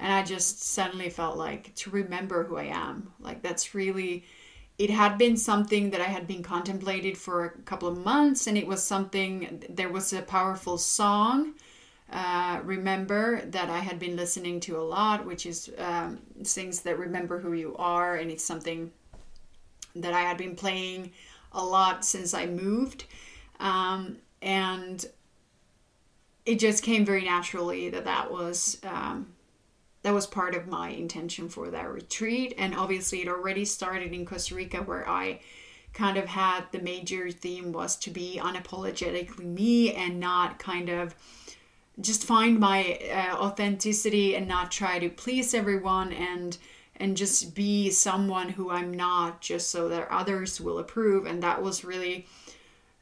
And 0.00 0.12
I 0.12 0.22
just 0.22 0.62
suddenly 0.62 1.10
felt 1.10 1.36
like 1.36 1.74
to 1.76 1.90
remember 1.90 2.44
who 2.44 2.56
I 2.56 2.64
am. 2.64 3.12
Like, 3.20 3.42
that's 3.42 3.74
really 3.74 4.24
it 4.80 4.88
had 4.88 5.18
been 5.18 5.36
something 5.36 5.90
that 5.90 6.00
I 6.00 6.04
had 6.04 6.26
been 6.26 6.42
contemplated 6.42 7.18
for 7.18 7.44
a 7.44 7.50
couple 7.64 7.86
of 7.86 7.98
months, 7.98 8.46
and 8.46 8.56
it 8.56 8.66
was 8.66 8.82
something. 8.82 9.62
There 9.68 9.90
was 9.90 10.14
a 10.14 10.22
powerful 10.22 10.78
song. 10.78 11.52
Uh, 12.10 12.60
remember 12.64 13.42
that 13.42 13.68
I 13.68 13.80
had 13.80 13.98
been 13.98 14.16
listening 14.16 14.58
to 14.60 14.78
a 14.78 14.80
lot, 14.80 15.26
which 15.26 15.44
is 15.44 15.70
um, 15.76 16.18
things 16.44 16.80
that 16.80 16.98
remember 16.98 17.38
who 17.38 17.52
you 17.52 17.76
are, 17.76 18.16
and 18.16 18.30
it's 18.30 18.42
something 18.42 18.90
that 19.94 20.14
I 20.14 20.22
had 20.22 20.38
been 20.38 20.56
playing 20.56 21.12
a 21.52 21.62
lot 21.62 22.02
since 22.02 22.32
I 22.32 22.46
moved, 22.46 23.04
um, 23.60 24.16
and 24.40 25.04
it 26.46 26.58
just 26.58 26.82
came 26.82 27.04
very 27.04 27.24
naturally 27.24 27.90
that 27.90 28.06
that 28.06 28.32
was 28.32 28.78
um, 28.84 29.26
that 30.02 30.14
was 30.14 30.26
part 30.26 30.54
of 30.54 30.66
my 30.66 30.90
intention 30.90 31.48
for 31.48 31.70
that 31.70 31.90
retreat. 31.90 32.54
And 32.56 32.74
obviously, 32.74 33.22
it 33.22 33.28
already 33.28 33.64
started 33.64 34.12
in 34.12 34.24
Costa 34.24 34.54
Rica, 34.54 34.78
where 34.78 35.08
I 35.08 35.40
kind 35.92 36.16
of 36.16 36.26
had 36.26 36.64
the 36.72 36.80
major 36.80 37.30
theme 37.30 37.72
was 37.72 37.96
to 37.96 38.10
be 38.10 38.40
unapologetically 38.42 39.44
me 39.44 39.92
and 39.94 40.20
not 40.20 40.58
kind 40.58 40.88
of 40.88 41.14
just 42.00 42.24
find 42.24 42.58
my 42.58 42.98
uh, 43.12 43.36
authenticity 43.36 44.36
and 44.36 44.46
not 44.46 44.70
try 44.70 44.98
to 44.98 45.08
please 45.08 45.52
everyone 45.52 46.12
and 46.12 46.56
and 46.96 47.16
just 47.16 47.54
be 47.54 47.90
someone 47.90 48.50
who 48.50 48.70
I'm 48.70 48.92
not 48.92 49.40
just 49.40 49.70
so 49.70 49.88
that 49.88 50.08
others 50.10 50.60
will 50.60 50.78
approve 50.78 51.26
and 51.26 51.42
that 51.42 51.62
was 51.62 51.84
really 51.84 52.26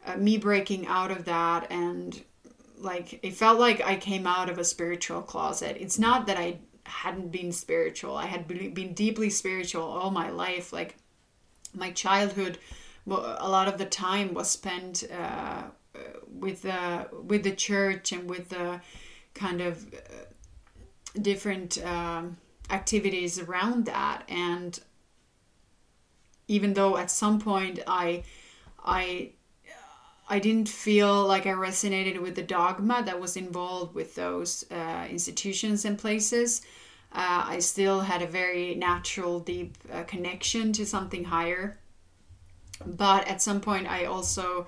uh, 0.06 0.16
me 0.16 0.38
breaking 0.38 0.86
out 0.86 1.10
of 1.10 1.24
that 1.26 1.70
and 1.70 2.22
like 2.78 3.20
it 3.24 3.34
felt 3.34 3.58
like 3.58 3.84
I 3.84 3.96
came 3.96 4.26
out 4.26 4.48
of 4.48 4.58
a 4.58 4.64
spiritual 4.64 5.20
closet. 5.22 5.76
It's 5.80 5.98
not 5.98 6.26
that 6.26 6.36
I 6.36 6.58
hadn't 6.88 7.30
been 7.30 7.52
spiritual. 7.52 8.16
I 8.16 8.26
had 8.26 8.48
been 8.48 8.94
deeply 8.94 9.30
spiritual 9.30 9.82
all 9.82 10.10
my 10.10 10.30
life. 10.30 10.72
Like 10.72 10.96
my 11.74 11.90
childhood, 11.90 12.58
a 13.06 13.48
lot 13.48 13.68
of 13.68 13.78
the 13.78 13.86
time 13.86 14.34
was 14.34 14.50
spent 14.50 15.04
uh, 15.12 15.64
with 16.28 16.62
the 16.62 17.08
with 17.12 17.42
the 17.44 17.54
church 17.54 18.12
and 18.12 18.28
with 18.28 18.48
the 18.50 18.80
kind 19.34 19.60
of 19.60 19.94
uh, 19.94 21.18
different 21.20 21.84
um, 21.84 22.36
activities 22.70 23.38
around 23.38 23.86
that. 23.86 24.24
And 24.28 24.78
even 26.48 26.74
though 26.74 26.96
at 26.96 27.10
some 27.10 27.40
point 27.40 27.80
I 27.86 28.24
I 28.84 29.32
I 30.28 30.38
didn't 30.38 30.68
feel 30.68 31.26
like 31.26 31.46
I 31.46 31.50
resonated 31.52 32.20
with 32.20 32.34
the 32.34 32.42
dogma 32.42 33.02
that 33.04 33.18
was 33.18 33.36
involved 33.36 33.94
with 33.94 34.14
those 34.14 34.64
uh, 34.70 35.06
institutions 35.08 35.84
and 35.84 35.98
places. 35.98 36.62
Uh, 37.12 37.44
I 37.46 37.58
still 37.60 38.00
had 38.00 38.20
a 38.20 38.26
very 38.26 38.74
natural, 38.74 39.40
deep 39.40 39.76
uh, 39.90 40.02
connection 40.02 40.72
to 40.74 40.84
something 40.84 41.24
higher. 41.24 41.78
But 42.84 43.26
at 43.26 43.40
some 43.40 43.60
point, 43.60 43.90
I 43.90 44.04
also 44.04 44.66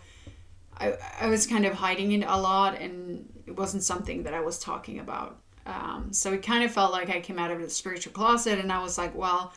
I, 0.79 0.95
I 1.21 1.27
was 1.27 1.47
kind 1.47 1.67
of 1.67 1.75
hiding 1.75 2.13
it 2.13 2.25
a 2.27 2.41
lot, 2.41 2.81
and 2.81 3.29
it 3.47 3.57
wasn't 3.57 3.83
something 3.83 4.23
that 4.23 4.33
I 4.33 4.41
was 4.41 4.59
talking 4.59 4.99
about. 4.99 5.39
Um, 5.67 6.09
so 6.13 6.33
it 6.33 6.43
kind 6.43 6.65
of 6.65 6.73
felt 6.73 6.91
like 6.91 7.11
I 7.11 7.21
came 7.21 7.39
out 7.39 7.51
of 7.51 7.61
the 7.61 7.69
spiritual 7.69 8.13
closet, 8.13 8.59
and 8.59 8.73
I 8.73 8.83
was 8.83 8.97
like, 8.97 9.15
well 9.15 9.53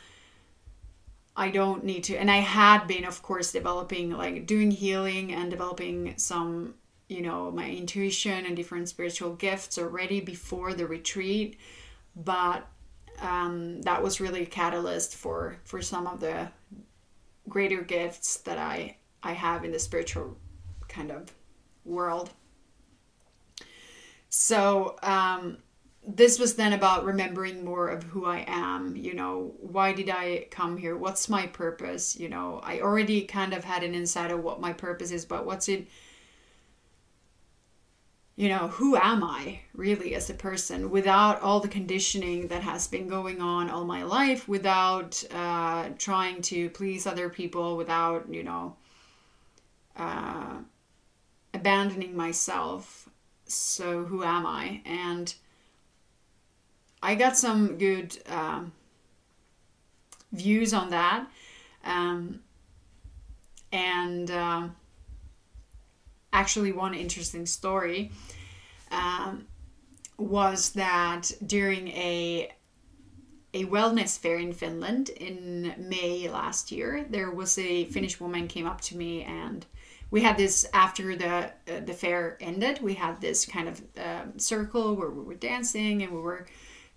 I 1.36 1.50
don't 1.50 1.84
need 1.84 2.04
to. 2.06 2.16
And 2.16 2.30
I 2.30 2.38
had 2.38 2.86
been, 2.88 3.06
of 3.06 3.22
course, 3.22 3.52
developing, 3.52 4.12
like 4.12 4.46
doing 4.46 4.72
healing 4.72 5.34
and 5.34 5.50
developing 5.50 6.14
some, 6.18 6.76
you 7.08 7.22
know, 7.22 7.52
my 7.52 7.70
intuition 7.70 8.46
and 8.46 8.56
different 8.56 8.90
spiritual 8.90 9.34
gifts 9.36 9.78
already 9.78 10.22
before 10.22 10.74
the 10.74 10.86
retreat. 10.86 11.58
But 12.16 12.68
um, 13.22 13.82
that 13.82 14.04
was 14.04 14.22
really 14.22 14.44
a 14.44 14.46
catalyst 14.46 15.16
for 15.16 15.58
for 15.64 15.82
some 15.82 16.08
of 16.08 16.20
the 16.20 16.50
greater 17.50 17.82
gifts 17.82 18.38
that 18.38 18.58
I 18.58 18.98
I 19.24 19.34
have 19.34 19.64
in 19.64 19.72
the 19.72 19.80
spiritual 19.80 20.38
kind 20.88 21.12
of 21.12 21.32
world. 21.86 22.30
So 24.30 24.98
um, 25.04 25.58
this 26.06 26.38
was 26.38 26.56
then 26.56 26.74
about 26.74 27.06
remembering 27.06 27.64
more 27.64 27.88
of 27.88 28.04
who 28.04 28.26
I 28.26 28.44
am. 28.48 28.96
You 28.96 29.14
know, 29.14 29.54
why 29.60 29.94
did 29.94 30.10
I 30.10 30.48
come 30.52 30.78
here? 30.78 30.98
What's 30.98 31.30
my 31.30 31.48
purpose? 31.48 32.18
You 32.20 32.30
know, 32.30 32.60
I 32.64 32.82
already 32.82 33.22
kind 33.22 33.54
of 33.54 33.64
had 33.64 33.84
an 33.84 33.96
insight 33.96 34.32
of 34.32 34.44
what 34.44 34.60
my 34.60 34.74
purpose 34.74 35.12
is, 35.12 35.26
but 35.26 35.46
what's 35.46 35.70
it? 35.70 35.88
You 38.36 38.50
know, 38.50 38.68
who 38.68 38.96
am 38.96 39.24
I 39.24 39.62
really 39.74 40.16
as 40.16 40.30
a 40.30 40.34
person 40.34 40.90
without 40.90 41.40
all 41.42 41.60
the 41.60 41.68
conditioning 41.68 42.48
that 42.48 42.64
has 42.64 42.88
been 42.88 43.08
going 43.08 43.42
on 43.42 43.70
all 43.70 43.86
my 43.86 44.04
life, 44.04 44.48
without 44.48 45.24
uh, 45.32 45.90
trying 46.00 46.42
to 46.44 46.70
please 46.72 47.06
other 47.06 47.30
people, 47.30 47.78
without, 47.78 48.34
you 48.34 48.44
know, 48.44 48.76
uh, 49.96 50.58
abandoning 51.54 52.18
myself. 52.18 53.08
So, 53.46 54.04
who 54.06 54.24
am 54.24 54.48
I? 54.48 54.82
And 54.84 55.34
I 57.04 57.16
got 57.16 57.38
some 57.38 57.78
good 57.78 58.18
um, 58.28 58.72
views 60.32 60.74
on 60.74 60.90
that. 60.92 61.28
Um, 61.84 62.40
and 63.74 64.32
uh, 64.32 64.68
actually, 66.32 66.72
one 66.72 66.94
interesting 66.94 67.46
story 67.46 68.12
um, 68.90 69.46
was 70.18 70.72
that 70.72 71.32
during 71.46 71.90
a 71.90 72.50
a 73.56 73.66
wellness 73.66 74.18
fair 74.18 74.40
in 74.40 74.52
Finland 74.52 75.10
in 75.10 75.76
May 75.78 76.28
last 76.28 76.72
year, 76.72 77.06
there 77.10 77.30
was 77.30 77.58
a 77.60 77.86
Finnish 77.86 78.20
woman 78.20 78.48
came 78.48 78.66
up 78.66 78.82
to 78.82 78.98
me 78.98 79.22
and 79.24 79.66
we 80.10 80.22
had 80.22 80.38
this 80.38 80.66
after 80.74 81.16
the 81.16 81.52
uh, 81.68 81.80
the 81.86 81.94
fair 81.94 82.38
ended. 82.40 82.82
We 82.82 82.94
had 82.94 83.20
this 83.20 83.46
kind 83.46 83.68
of 83.68 83.82
uh, 83.98 84.26
circle 84.38 84.96
where 84.96 85.10
we 85.10 85.24
were 85.24 85.36
dancing 85.36 86.02
and 86.02 86.12
we 86.12 86.20
were 86.20 86.46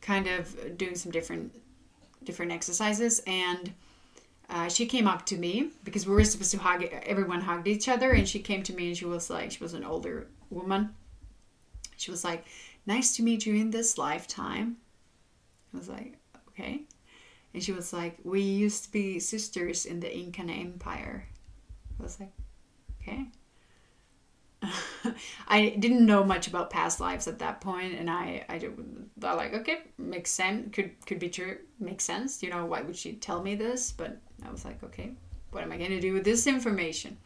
kind 0.01 0.27
of 0.27 0.77
doing 0.79 0.95
some 0.95 1.13
different 1.13 1.55
different 2.25 2.53
exercises. 2.53 3.23
And 3.27 3.73
uh, 4.49 4.69
she 4.69 4.87
came 4.87 5.09
up 5.09 5.27
to 5.27 5.37
me 5.37 5.71
because 5.85 6.07
we 6.07 6.15
were 6.15 6.25
supposed 6.25 6.51
to 6.53 6.59
hug 6.59 6.85
everyone 6.85 7.41
hugged 7.41 7.69
each 7.69 7.89
other. 7.89 8.13
And 8.13 8.29
she 8.29 8.41
came 8.41 8.63
to 8.65 8.75
me 8.75 8.89
and 8.89 8.97
she 8.97 9.05
was 9.05 9.31
like 9.31 9.53
she 9.53 9.63
was 9.63 9.75
an 9.75 9.85
older 9.85 10.29
woman. 10.51 10.95
She 11.97 12.11
was 12.11 12.25
like 12.25 12.45
nice 12.87 13.17
to 13.17 13.23
meet 13.23 13.47
you 13.47 13.55
in 13.55 13.71
this 13.71 13.99
lifetime. 13.99 14.77
I 15.75 15.79
was 15.79 15.89
like 15.89 16.19
okay. 16.51 16.83
And 17.55 17.63
she 17.63 17.73
was 17.73 17.93
like 17.93 18.19
we 18.25 18.41
used 18.41 18.85
to 18.85 18.93
be 18.93 19.19
sisters 19.19 19.87
in 19.87 20.01
the 20.01 20.15
incan 20.15 20.51
empire. 20.51 21.27
I 21.99 22.03
was 22.03 22.21
like 22.21 22.33
okay 23.03 23.27
I 25.49 25.71
didn't 25.79 26.05
know 26.05 26.25
much 26.25 26.47
about 26.47 26.71
past 26.71 27.01
lives 27.01 27.29
at 27.29 27.39
that 27.39 27.61
point, 27.61 27.95
and 27.99 28.11
I 28.11 28.45
I 28.49 28.59
thought 29.21 29.37
like 29.37 29.55
okay, 29.55 29.81
makes 29.99 30.31
sense, 30.31 30.75
could 30.75 30.91
could 31.07 31.19
be 31.19 31.29
true, 31.29 31.59
makes 31.81 32.05
sense. 32.05 32.43
You 32.43 32.51
know, 32.51 32.65
why 32.67 32.83
would 32.83 32.97
she 32.97 33.15
tell 33.15 33.43
me 33.43 33.55
this? 33.55 33.93
But 33.93 34.19
I 34.45 34.51
was 34.51 34.65
like, 34.65 34.83
okay, 34.83 35.13
what 35.51 35.63
am 35.63 35.73
I 35.73 35.79
going 35.79 35.91
to 35.91 36.01
do 36.01 36.13
with 36.13 36.25
this 36.25 36.47
information? 36.47 37.17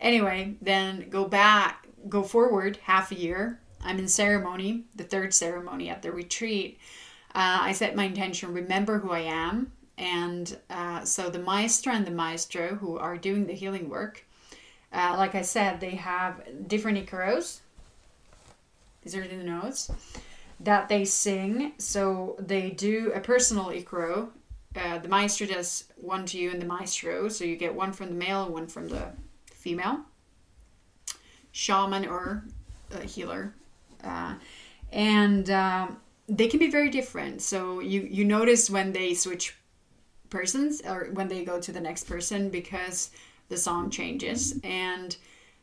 Anyway, 0.00 0.54
then 0.60 1.08
go 1.08 1.24
back, 1.24 1.86
go 2.08 2.22
forward 2.22 2.78
half 2.82 3.12
a 3.12 3.14
year. 3.14 3.60
I'm 3.82 3.98
in 3.98 4.08
ceremony, 4.08 4.84
the 4.96 5.04
third 5.04 5.32
ceremony 5.34 5.88
at 5.88 6.02
the 6.02 6.10
retreat. 6.10 6.78
Uh, 7.34 7.58
I 7.62 7.72
set 7.72 7.96
my 7.96 8.04
intention, 8.04 8.52
remember 8.52 8.98
who 8.98 9.10
I 9.10 9.20
am. 9.20 9.72
And 9.96 10.56
uh, 10.70 11.04
so 11.04 11.30
the 11.30 11.38
maestro 11.38 11.92
and 11.92 12.06
the 12.06 12.10
maestro 12.10 12.74
who 12.76 12.98
are 12.98 13.16
doing 13.16 13.46
the 13.46 13.52
healing 13.52 13.88
work, 13.88 14.24
uh, 14.94 15.14
like 15.16 15.34
I 15.34 15.42
said, 15.42 15.80
they 15.80 15.96
have 15.96 16.68
different 16.68 17.04
ikaros. 17.04 17.60
These 19.02 19.16
are 19.16 19.26
the 19.26 19.36
notes 19.36 19.90
that 20.60 20.88
they 20.88 21.04
sing. 21.04 21.72
So 21.78 22.36
they 22.38 22.70
do 22.70 23.12
a 23.14 23.20
personal 23.20 23.66
ikaro. 23.66 24.28
Uh, 24.76 24.98
the 24.98 25.08
maestro 25.08 25.46
does 25.46 25.84
one 25.96 26.26
to 26.26 26.38
you 26.38 26.50
and 26.50 26.60
the 26.60 26.66
maestro. 26.66 27.28
So 27.28 27.44
you 27.44 27.56
get 27.56 27.74
one 27.74 27.92
from 27.92 28.08
the 28.08 28.14
male 28.14 28.44
and 28.44 28.54
one 28.54 28.66
from 28.66 28.88
the 28.88 29.08
female. 29.46 30.00
Shaman 31.52 32.06
or 32.06 32.44
healer. 33.04 33.52
Uh, 34.02 34.34
and 34.92 35.50
um, 35.50 35.98
they 36.28 36.48
can 36.48 36.58
be 36.58 36.70
very 36.70 36.90
different. 36.90 37.42
So 37.42 37.80
you, 37.80 38.02
you 38.02 38.24
notice 38.24 38.70
when 38.70 38.92
they 38.92 39.14
switch 39.14 39.56
persons 40.30 40.82
or 40.86 41.08
when 41.12 41.28
they 41.28 41.44
go 41.44 41.60
to 41.60 41.72
the 41.72 41.80
next 41.80 42.04
person 42.04 42.48
because 42.48 43.10
the 43.48 43.56
song 43.56 43.90
changes. 43.90 44.58
And 44.64 45.16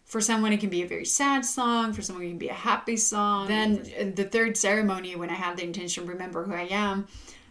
for 0.05 0.19
someone 0.21 0.51
it 0.53 0.59
can 0.59 0.69
be 0.69 0.81
a 0.81 0.87
very 0.87 1.05
sad 1.05 1.45
song. 1.45 1.93
For 1.93 2.01
someone 2.01 2.25
it 2.25 2.29
can 2.29 2.37
be 2.37 2.49
a 2.49 2.53
happy 2.53 2.97
song. 2.97 3.47
Then 3.47 4.13
the 4.15 4.25
third 4.25 4.57
ceremony 4.57 5.15
when 5.15 5.29
i 5.29 5.35
had 5.35 5.57
the 5.57 5.63
intention 5.63 6.05
remember 6.05 6.43
who 6.43 6.53
i 6.53 6.67
am 6.69 7.07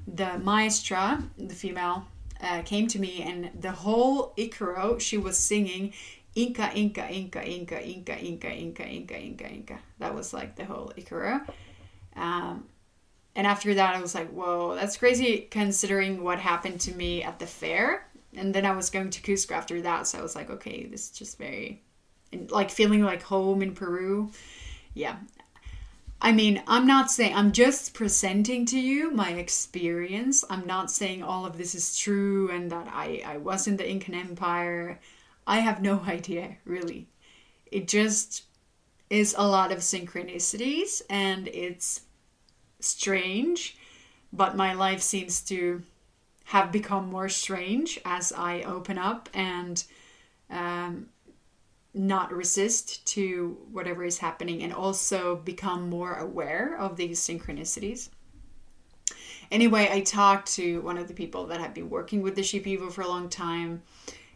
the 0.06 0.38
maestra 0.38 1.22
the 1.38 1.54
female 1.54 2.06
uh, 2.42 2.62
came 2.62 2.86
to 2.88 2.98
me 2.98 3.22
and 3.22 3.50
the 3.60 3.70
whole 3.70 4.32
ikaro 4.36 5.00
she 5.00 5.18
was 5.18 5.38
singing 5.38 5.92
inca 6.34 6.70
inca 6.74 7.08
inca 7.10 7.46
inca 7.46 7.86
inca 7.86 8.18
inca 8.18 8.50
inca 8.50 8.86
inca 8.86 9.18
inca 9.18 9.52
inca. 9.52 9.78
That 9.98 10.14
was 10.14 10.32
like 10.32 10.56
the 10.56 10.64
whole 10.64 10.92
ikaro 10.96 11.46
um, 12.16 12.64
and 13.34 13.46
after 13.46 13.74
that 13.74 13.94
i 13.94 14.00
was 14.00 14.14
like 14.14 14.30
whoa 14.30 14.74
that's 14.74 14.96
crazy 14.96 15.48
considering 15.50 16.22
what 16.22 16.38
happened 16.38 16.80
to 16.80 16.92
me 16.94 17.22
at 17.22 17.38
the 17.38 17.46
fair 17.46 18.06
and 18.36 18.54
then 18.54 18.64
I 18.64 18.72
was 18.72 18.90
going 18.90 19.10
to 19.10 19.22
Cusco 19.22 19.52
after 19.52 19.82
that, 19.82 20.06
so 20.06 20.18
I 20.18 20.22
was 20.22 20.36
like, 20.36 20.50
okay, 20.50 20.86
this 20.86 21.06
is 21.06 21.10
just 21.10 21.38
very, 21.38 21.82
like 22.48 22.70
feeling 22.70 23.02
like 23.02 23.22
home 23.22 23.62
in 23.62 23.74
Peru. 23.74 24.30
Yeah. 24.94 25.16
I 26.22 26.32
mean, 26.32 26.62
I'm 26.66 26.86
not 26.86 27.10
saying, 27.10 27.34
I'm 27.34 27.50
just 27.50 27.94
presenting 27.94 28.66
to 28.66 28.78
you 28.78 29.10
my 29.10 29.30
experience. 29.30 30.44
I'm 30.50 30.66
not 30.66 30.90
saying 30.90 31.22
all 31.22 31.46
of 31.46 31.56
this 31.56 31.74
is 31.74 31.96
true 31.96 32.50
and 32.50 32.70
that 32.70 32.88
I, 32.92 33.22
I 33.24 33.36
was 33.38 33.66
in 33.66 33.76
the 33.76 33.88
Incan 33.88 34.14
Empire. 34.14 35.00
I 35.46 35.60
have 35.60 35.80
no 35.80 36.00
idea, 36.06 36.56
really. 36.64 37.08
It 37.72 37.88
just 37.88 38.44
is 39.08 39.34
a 39.36 39.46
lot 39.46 39.72
of 39.72 39.78
synchronicities 39.78 41.02
and 41.08 41.48
it's 41.48 42.02
strange, 42.80 43.76
but 44.32 44.56
my 44.56 44.74
life 44.74 45.00
seems 45.00 45.40
to 45.42 45.82
have 46.50 46.72
become 46.72 47.08
more 47.08 47.28
strange 47.28 47.96
as 48.04 48.32
I 48.32 48.62
open 48.62 48.98
up 48.98 49.28
and 49.32 49.84
um, 50.50 51.06
not 51.94 52.32
resist 52.32 53.06
to 53.06 53.56
whatever 53.70 54.02
is 54.02 54.18
happening 54.18 54.60
and 54.64 54.72
also 54.72 55.36
become 55.36 55.88
more 55.88 56.14
aware 56.14 56.76
of 56.76 56.96
these 56.96 57.20
synchronicities. 57.20 58.08
Anyway, 59.52 59.88
I 59.92 60.00
talked 60.00 60.52
to 60.54 60.80
one 60.80 60.98
of 60.98 61.06
the 61.06 61.14
people 61.14 61.46
that 61.46 61.60
had 61.60 61.72
been 61.72 61.88
working 61.88 62.20
with 62.20 62.34
the 62.34 62.42
Shipibo 62.42 62.90
for 62.90 63.02
a 63.02 63.08
long 63.08 63.28
time, 63.28 63.82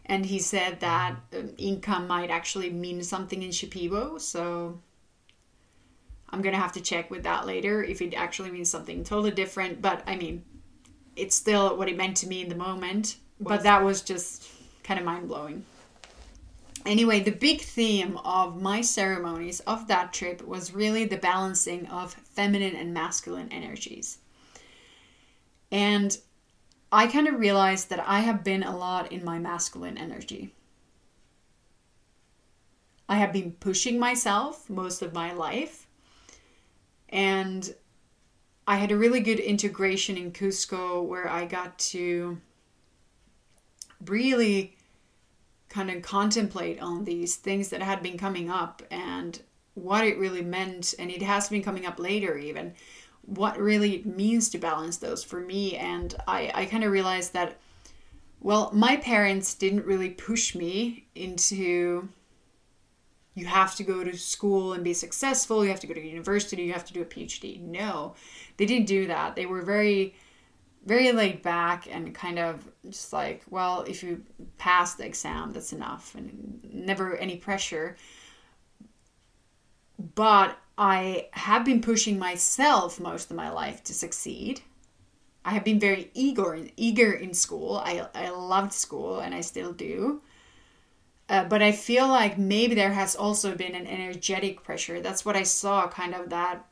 and 0.05 0.25
he 0.25 0.39
said 0.39 0.79
that 0.79 1.17
um, 1.37 1.49
inca 1.57 1.99
might 1.99 2.29
actually 2.29 2.69
mean 2.69 3.03
something 3.03 3.43
in 3.43 3.49
Shipibo. 3.49 4.21
So 4.21 4.79
I'm 6.29 6.41
gonna 6.41 6.55
have 6.55 6.71
to 6.71 6.81
check 6.81 7.11
with 7.11 7.23
that 7.23 7.45
later 7.45 7.83
if 7.83 8.01
it 8.01 8.13
actually 8.13 8.51
means 8.51 8.69
something 8.69 9.03
totally 9.03 9.31
different. 9.31 9.81
But 9.81 10.01
I 10.07 10.15
mean, 10.15 10.45
it's 11.15 11.35
still 11.35 11.77
what 11.77 11.89
it 11.89 11.97
meant 11.97 12.17
to 12.17 12.27
me 12.27 12.41
in 12.41 12.49
the 12.49 12.55
moment. 12.55 13.17
But 13.39 13.63
that 13.63 13.83
was 13.83 14.01
just 14.01 14.47
kind 14.83 14.99
of 14.99 15.05
mind 15.05 15.27
blowing. 15.27 15.65
Anyway, 16.85 17.19
the 17.19 17.31
big 17.31 17.61
theme 17.61 18.17
of 18.23 18.61
my 18.61 18.79
ceremonies 18.79 19.59
of 19.61 19.87
that 19.87 20.13
trip 20.13 20.45
was 20.45 20.73
really 20.73 21.05
the 21.05 21.17
balancing 21.17 21.87
of 21.87 22.13
feminine 22.13 22.75
and 22.75 22.93
masculine 22.93 23.49
energies. 23.51 24.19
And 25.71 26.17
I 26.91 27.07
kind 27.07 27.27
of 27.27 27.39
realized 27.39 27.89
that 27.89 28.07
I 28.07 28.19
have 28.19 28.43
been 28.43 28.63
a 28.63 28.77
lot 28.77 29.11
in 29.11 29.25
my 29.25 29.39
masculine 29.39 29.97
energy. 29.97 30.53
I 33.09 33.17
have 33.17 33.33
been 33.33 33.51
pushing 33.53 33.99
myself 33.99 34.69
most 34.69 35.01
of 35.01 35.13
my 35.13 35.33
life. 35.33 35.87
And 37.09 37.73
I 38.67 38.77
had 38.77 38.91
a 38.91 38.97
really 38.97 39.19
good 39.19 39.39
integration 39.39 40.17
in 40.17 40.31
Cusco 40.31 41.03
where 41.03 41.29
I 41.29 41.45
got 41.45 41.77
to 41.79 42.39
really 44.05 44.75
kind 45.69 45.91
of 45.91 46.01
contemplate 46.01 46.81
on 46.81 47.05
these 47.05 47.35
things 47.35 47.69
that 47.69 47.81
had 47.81 48.01
been 48.01 48.17
coming 48.17 48.49
up 48.49 48.81
and 48.89 49.41
what 49.73 50.05
it 50.05 50.17
really 50.17 50.41
meant 50.41 50.93
and 50.97 51.11
it 51.11 51.21
has 51.21 51.49
been 51.49 51.63
coming 51.63 51.85
up 51.85 51.99
later 51.99 52.37
even 52.37 52.73
what 53.23 53.59
really 53.59 53.95
it 53.95 54.05
means 54.05 54.49
to 54.49 54.57
balance 54.57 54.97
those 54.97 55.23
for 55.23 55.39
me. 55.39 55.75
And 55.75 56.15
i 56.27 56.51
i 56.53 56.65
kind 56.65 56.83
of 56.83 56.91
realized 56.91 57.33
that 57.33 57.57
well 58.39 58.71
my 58.73 58.97
parents 58.97 59.53
didn't 59.53 59.85
really 59.85 60.09
push 60.09 60.55
me 60.55 61.07
into 61.13 62.07
you 63.35 63.45
have 63.45 63.75
to 63.75 63.83
go 63.83 64.03
to 64.03 64.17
school 64.17 64.73
and 64.73 64.83
be 64.83 64.93
successful, 64.93 65.63
you 65.63 65.69
have 65.69 65.81
to 65.81 65.87
go 65.87 65.93
to 65.93 66.01
university, 66.01 66.63
you 66.63 66.73
have 66.73 66.85
to 66.85 66.93
do 66.93 67.01
a 67.01 67.05
PhD. 67.05 67.61
No, 67.61 68.15
they 68.57 68.65
didn't 68.65 68.87
do 68.87 69.07
that. 69.07 69.35
They 69.35 69.45
were 69.45 69.61
very, 69.61 70.15
very 70.85 71.11
laid 71.11 71.41
back 71.41 71.87
and 71.91 72.15
kind 72.15 72.39
of 72.39 72.65
just 72.89 73.11
like, 73.11 73.43
well, 73.49 73.81
if 73.81 74.01
you 74.01 74.23
pass 74.57 74.95
the 74.95 75.05
exam, 75.05 75.51
that's 75.51 75.73
enough, 75.73 76.15
and 76.15 76.61
never 76.71 77.17
any 77.17 77.35
pressure. 77.35 77.97
But 80.15 80.57
I 80.77 81.27
have 81.31 81.65
been 81.65 81.81
pushing 81.81 82.17
myself 82.17 82.99
most 83.01 83.31
of 83.31 83.37
my 83.37 83.49
life 83.49 83.83
to 83.85 83.93
succeed. 83.93 84.61
I 85.43 85.51
have 85.51 85.63
been 85.63 85.79
very 85.79 86.09
eager 86.13 86.59
eager 86.75 87.11
in 87.11 87.33
school. 87.33 87.77
I, 87.77 88.07
I 88.15 88.29
loved 88.29 88.73
school 88.73 89.19
and 89.19 89.35
I 89.35 89.41
still 89.41 89.73
do. 89.73 90.21
Uh, 91.27 91.43
but 91.43 91.61
I 91.61 91.71
feel 91.71 92.07
like 92.07 92.37
maybe 92.37 92.75
there 92.75 92.93
has 92.93 93.15
also 93.15 93.55
been 93.55 93.73
an 93.73 93.87
energetic 93.87 94.63
pressure. 94.63 95.01
That's 95.01 95.25
what 95.25 95.35
I 95.35 95.43
saw, 95.43 95.87
kind 95.87 96.13
of 96.13 96.29
that. 96.29 96.65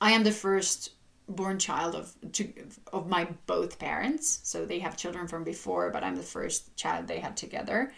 I 0.00 0.12
am 0.12 0.24
the 0.24 0.32
first 0.32 0.90
born 1.28 1.58
child 1.58 1.94
of 1.94 2.14
to, 2.32 2.52
of 2.92 3.08
my 3.08 3.28
both 3.46 3.78
parents, 3.78 4.40
so 4.42 4.64
they 4.64 4.80
have 4.80 4.96
children 4.96 5.28
from 5.28 5.44
before, 5.44 5.90
but 5.90 6.04
I'm 6.04 6.16
the 6.16 6.22
first 6.22 6.76
child 6.76 7.06
they 7.06 7.20
had 7.20 7.36
together, 7.36 7.92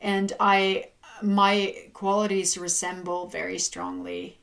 and 0.00 0.32
I 0.40 0.90
my 1.22 1.74
qualities 1.92 2.56
resemble 2.56 3.26
very 3.26 3.58
strongly 3.58 4.38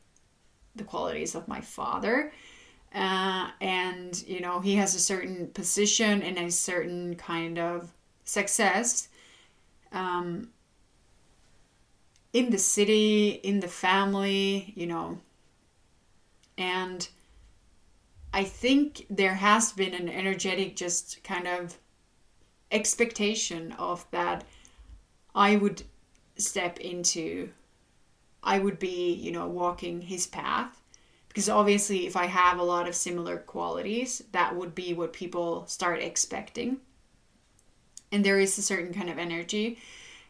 the 0.76 0.84
qualities 0.84 1.36
of 1.36 1.48
my 1.48 1.62
father. 1.62 2.32
Uh, 2.94 3.50
and 3.60 4.24
you 4.28 4.40
know 4.40 4.60
he 4.60 4.76
has 4.76 4.96
a 4.96 5.00
certain 5.00 5.48
position 5.48 6.22
and 6.22 6.38
a 6.38 6.50
certain 6.52 7.16
kind 7.16 7.60
of 7.60 7.92
success 8.24 9.10
um, 9.92 10.50
in 12.34 12.50
the 12.50 12.58
city, 12.58 13.30
in 13.30 13.60
the 13.60 13.68
family, 13.68 14.74
you 14.76 14.88
know. 14.88 15.20
And 16.58 17.08
I 18.34 18.44
think 18.44 19.06
there 19.10 19.36
has 19.36 19.72
been 19.72 19.94
an 19.94 20.10
energetic, 20.10 20.76
just 20.76 21.24
kind 21.24 21.48
of 21.48 21.78
expectation 22.72 23.72
of 23.74 24.06
that 24.12 24.44
I 25.34 25.56
would 25.56 25.84
step 26.36 26.80
into, 26.80 27.50
I 28.44 28.60
would 28.60 28.80
be, 28.80 29.14
you 29.14 29.32
know, 29.32 29.48
walking 29.48 30.02
his 30.02 30.28
path. 30.28 30.82
Because 31.28 31.50
obviously, 31.50 32.08
if 32.08 32.16
I 32.16 32.26
have 32.26 32.58
a 32.58 32.64
lot 32.64 32.88
of 32.88 32.96
similar 32.96 33.38
qualities, 33.38 34.24
that 34.32 34.56
would 34.56 34.74
be 34.74 34.94
what 34.94 35.14
people 35.14 35.68
start 35.68 36.02
expecting 36.02 36.78
and 38.12 38.24
there 38.24 38.40
is 38.40 38.58
a 38.58 38.62
certain 38.62 38.94
kind 38.94 39.10
of 39.10 39.18
energy. 39.18 39.80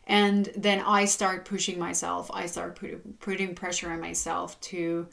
And 0.05 0.49
then 0.55 0.79
i 0.79 1.03
start 1.05 1.45
pushing 1.45 1.77
myself. 1.77 2.31
I 2.33 2.45
start 2.45 2.77
put, 2.77 3.19
putting 3.19 3.55
pressure 3.55 3.91
on 3.91 3.99
myself 3.99 4.59
to 4.61 5.07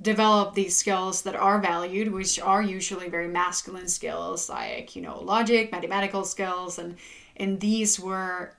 develop 0.00 0.54
these 0.54 0.76
skills 0.76 1.22
that 1.22 1.34
are 1.34 1.58
valued 1.58 2.12
which 2.12 2.38
are 2.38 2.60
usually 2.60 3.08
very 3.08 3.28
masculine 3.28 3.88
skills 3.88 4.46
like 4.46 4.94
you 4.94 5.00
know 5.00 5.18
logic 5.22 5.72
mathematical 5.72 6.22
skills 6.22 6.78
and 6.78 6.96
and 7.38 7.60
these 7.60 7.98
were 7.98 8.52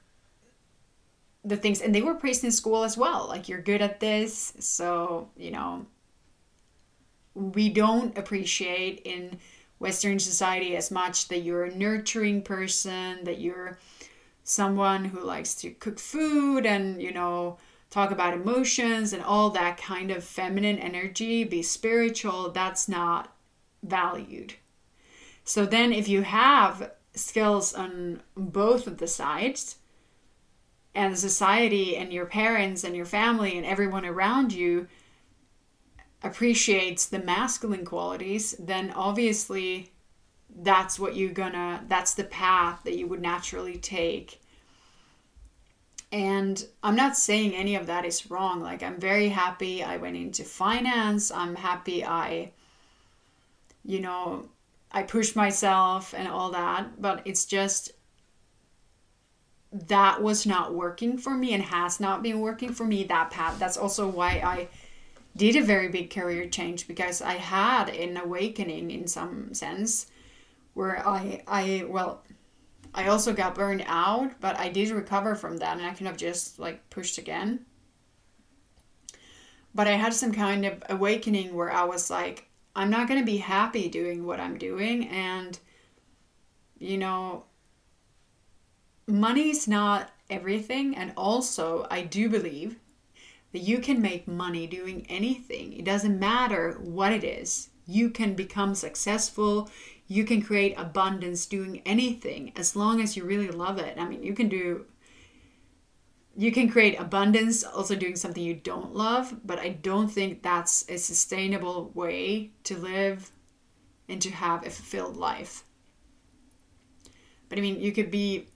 the 1.46 1.56
things 1.56 1.82
and 1.82 1.94
they 1.94 2.02
were 2.02 2.14
praised 2.14 2.44
in 2.44 2.52
school 2.52 2.84
as 2.84 2.98
well. 2.98 3.28
Like 3.28 3.48
you're 3.48 3.62
good 3.62 3.82
at 3.82 4.00
this 4.00 4.54
so 4.60 5.30
you 5.38 5.52
know 5.52 5.86
we 7.34 7.70
don't 7.70 8.18
appreciate 8.18 9.02
in 9.06 9.40
western 9.80 10.20
society 10.20 10.76
as 10.76 10.90
much 10.90 11.28
that 11.28 11.40
you're 11.40 11.66
a 11.66 11.76
nurturing 11.76 12.42
person 12.42 13.24
that 13.24 13.40
you're 13.40 13.78
someone 14.44 15.06
who 15.06 15.20
likes 15.20 15.54
to 15.54 15.72
cook 15.72 16.00
food 16.00 16.66
and 16.66 17.02
you 17.02 17.12
know 17.12 17.58
talk 17.90 18.12
about 18.12 18.34
emotions 18.34 19.14
and 19.14 19.24
all 19.24 19.50
that 19.50 19.78
kind 19.78 20.12
of 20.12 20.24
feminine 20.24 20.78
energy 20.78 21.44
be 21.44 21.62
spiritual 21.62 22.52
that's 22.52 22.88
not 22.88 23.34
valued. 23.84 24.54
So 25.44 25.66
then 25.66 25.94
if 25.94 26.08
you 26.08 26.24
have 26.24 26.92
skills 27.16 27.74
on 27.74 28.22
both 28.36 28.88
of 28.88 28.98
the 28.98 29.08
sides 29.08 29.78
and 30.94 31.18
society 31.18 31.96
and 31.96 32.12
your 32.12 32.26
parents 32.26 32.84
and 32.84 32.96
your 32.96 33.06
family 33.06 33.58
and 33.58 33.66
everyone 33.66 34.06
around 34.06 34.52
you 34.52 34.88
appreciates 36.24 37.06
the 37.06 37.20
masculine 37.20 37.86
qualities, 37.86 38.56
then 38.60 38.92
obviously 38.92 39.92
that's 40.62 41.00
what 41.00 41.16
you're 41.16 41.32
gonna, 41.32 41.84
that's 41.88 42.14
the 42.14 42.24
path 42.24 42.82
that 42.84 42.98
you 42.98 43.08
would 43.08 43.22
naturally 43.22 43.78
take. 43.78 44.42
And 46.12 46.66
I'm 46.82 46.96
not 46.96 47.18
saying 47.18 47.54
any 47.54 47.76
of 47.76 47.88
that 47.88 48.06
is 48.06 48.32
wrong. 48.32 48.62
Like, 48.62 48.82
I'm 48.82 49.00
very 49.00 49.30
happy 49.30 49.84
I 49.84 49.98
went 49.98 50.16
into 50.16 50.44
finance. 50.44 51.32
I'm 51.32 51.56
happy 51.56 52.04
I, 52.04 52.52
you 53.84 54.00
know, 54.00 54.46
I 54.90 55.04
pushed 55.04 55.36
myself 55.36 56.14
and 56.16 56.28
all 56.28 56.52
that. 56.52 57.02
But 57.02 57.24
it's 57.26 57.46
just, 57.46 57.92
that 59.72 60.22
was 60.24 60.46
not 60.46 60.74
working 60.74 61.18
for 61.18 61.32
me 61.32 61.54
and 61.54 61.64
has 61.64 62.00
not 62.00 62.24
been 62.24 62.40
working 62.40 62.74
for 62.74 62.86
me 62.86 63.04
that 63.04 63.30
path 63.30 63.60
that's 63.60 63.76
also 63.78 64.08
why 64.08 64.42
i 64.44 64.68
did 65.38 65.56
a 65.56 65.64
very 65.64 65.88
big 65.88 66.10
career 66.10 66.48
change 66.48 66.88
because 66.88 67.22
i 67.22 67.34
had 67.34 67.90
an 67.90 68.18
awakening 68.18 68.92
in 68.92 69.08
some 69.08 69.54
sense 69.54 70.08
where 70.74 71.08
i 71.08 71.42
i 71.48 71.86
well 71.88 72.24
i 72.94 73.08
also 73.08 73.34
got 73.34 73.56
burned 73.56 73.84
out 73.88 74.32
but 74.40 74.58
i 74.60 74.68
did 74.70 74.90
recover 74.90 75.36
from 75.36 75.58
that 75.58 75.78
and 75.78 75.86
i 75.86 75.94
kind 75.94 76.08
of 76.08 76.18
just 76.18 76.60
like 76.60 76.90
pushed 76.90 77.18
again 77.18 77.66
but 79.74 79.88
i 79.88 79.92
had 79.92 80.14
some 80.14 80.32
kind 80.32 80.66
of 80.66 80.84
awakening 80.90 81.54
where 81.54 81.72
i 81.72 81.84
was 81.84 82.10
like 82.10 82.50
i'm 82.76 82.90
not 82.90 83.08
going 83.08 83.20
to 83.20 83.26
be 83.26 83.38
happy 83.38 83.88
doing 83.88 84.26
what 84.26 84.40
i'm 84.40 84.58
doing 84.58 85.08
and 85.10 85.60
you 86.80 86.98
know 86.98 87.44
money's 89.08 89.68
not 89.68 90.12
everything. 90.30 90.96
And 90.96 91.14
also, 91.16 91.88
I 91.90 92.02
do 92.02 92.30
believe 92.30 92.78
that 93.58 93.68
you 93.68 93.80
can 93.80 94.00
make 94.00 94.28
money 94.28 94.68
doing 94.68 95.04
anything. 95.10 95.74
It 95.74 95.84
doesn't 95.84 96.20
matter 96.20 96.74
what 96.80 97.12
it 97.12 97.24
is. 97.24 97.70
You 97.88 98.12
can 98.12 98.36
become 98.36 98.76
successful. 98.76 99.72
You 100.08 100.26
can 100.26 100.44
create 100.44 100.76
abundance 100.78 101.48
doing 101.48 101.82
anything 101.84 102.52
as 102.56 102.76
long 102.76 103.02
as 103.02 103.18
you 103.18 103.24
really 103.24 103.50
love 103.50 103.80
it. 103.80 103.98
I 103.98 104.08
mean, 104.08 104.22
you 104.22 104.36
can 104.36 104.48
do 104.48 104.86
you 106.36 106.52
can 106.52 106.70
create 106.70 107.00
abundance 107.00 107.64
also 107.64 107.96
doing 107.96 108.16
something 108.16 108.44
you 108.44 108.54
don't 108.54 108.94
love, 108.94 109.34
but 109.44 109.58
I 109.58 109.70
don't 109.70 110.08
think 110.08 110.44
that's 110.44 110.88
a 110.88 111.00
sustainable 111.00 111.90
way 111.96 112.52
to 112.66 112.78
live 112.78 113.32
and 114.08 114.22
to 114.22 114.30
have 114.30 114.68
a 114.68 114.70
fulfilled 114.70 115.18
life. 115.18 115.64
But 117.50 117.58
I 117.58 117.62
mean, 117.62 117.82
you 117.82 117.92
could 117.92 118.12
be 118.12 118.50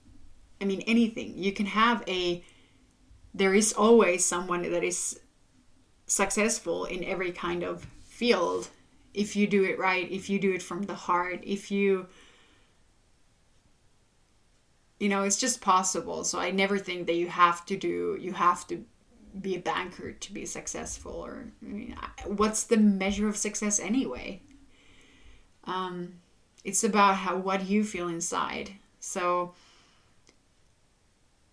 I 0.62 0.64
mean, 0.64 0.82
anything. 0.82 1.34
You 1.36 1.52
can 1.52 1.66
have 1.66 2.04
a, 2.06 2.44
there 3.34 3.54
is 3.54 3.72
always 3.72 4.24
someone 4.24 4.62
that 4.70 4.84
is 4.84 5.20
successful 6.06 6.84
in 6.84 7.02
every 7.04 7.32
kind 7.32 7.62
of 7.62 7.84
field. 8.04 8.68
If 9.14 9.36
you 9.36 9.46
do 9.46 9.64
it 9.64 9.78
right, 9.78 10.10
if 10.10 10.28
you 10.28 10.38
do 10.38 10.52
it 10.52 10.62
from 10.62 10.82
the 10.82 10.94
heart, 10.94 11.40
if 11.42 11.70
you, 11.70 12.06
you 15.00 15.08
know, 15.08 15.22
it's 15.22 15.38
just 15.38 15.60
possible. 15.60 16.24
So 16.24 16.38
I 16.38 16.50
never 16.50 16.78
think 16.78 17.06
that 17.06 17.16
you 17.16 17.28
have 17.28 17.64
to 17.66 17.76
do, 17.76 18.18
you 18.20 18.32
have 18.32 18.66
to 18.68 18.84
be 19.40 19.56
a 19.56 19.60
banker 19.60 20.12
to 20.12 20.32
be 20.32 20.44
successful 20.44 21.12
or 21.12 21.46
I 21.62 21.64
mean, 21.64 21.96
what's 22.26 22.64
the 22.64 22.76
measure 22.76 23.28
of 23.28 23.36
success 23.36 23.80
anyway? 23.80 24.42
Um, 25.64 26.14
it's 26.64 26.84
about 26.84 27.16
how 27.16 27.36
what 27.36 27.66
you 27.66 27.84
feel 27.84 28.08
inside. 28.08 28.72
So 29.00 29.54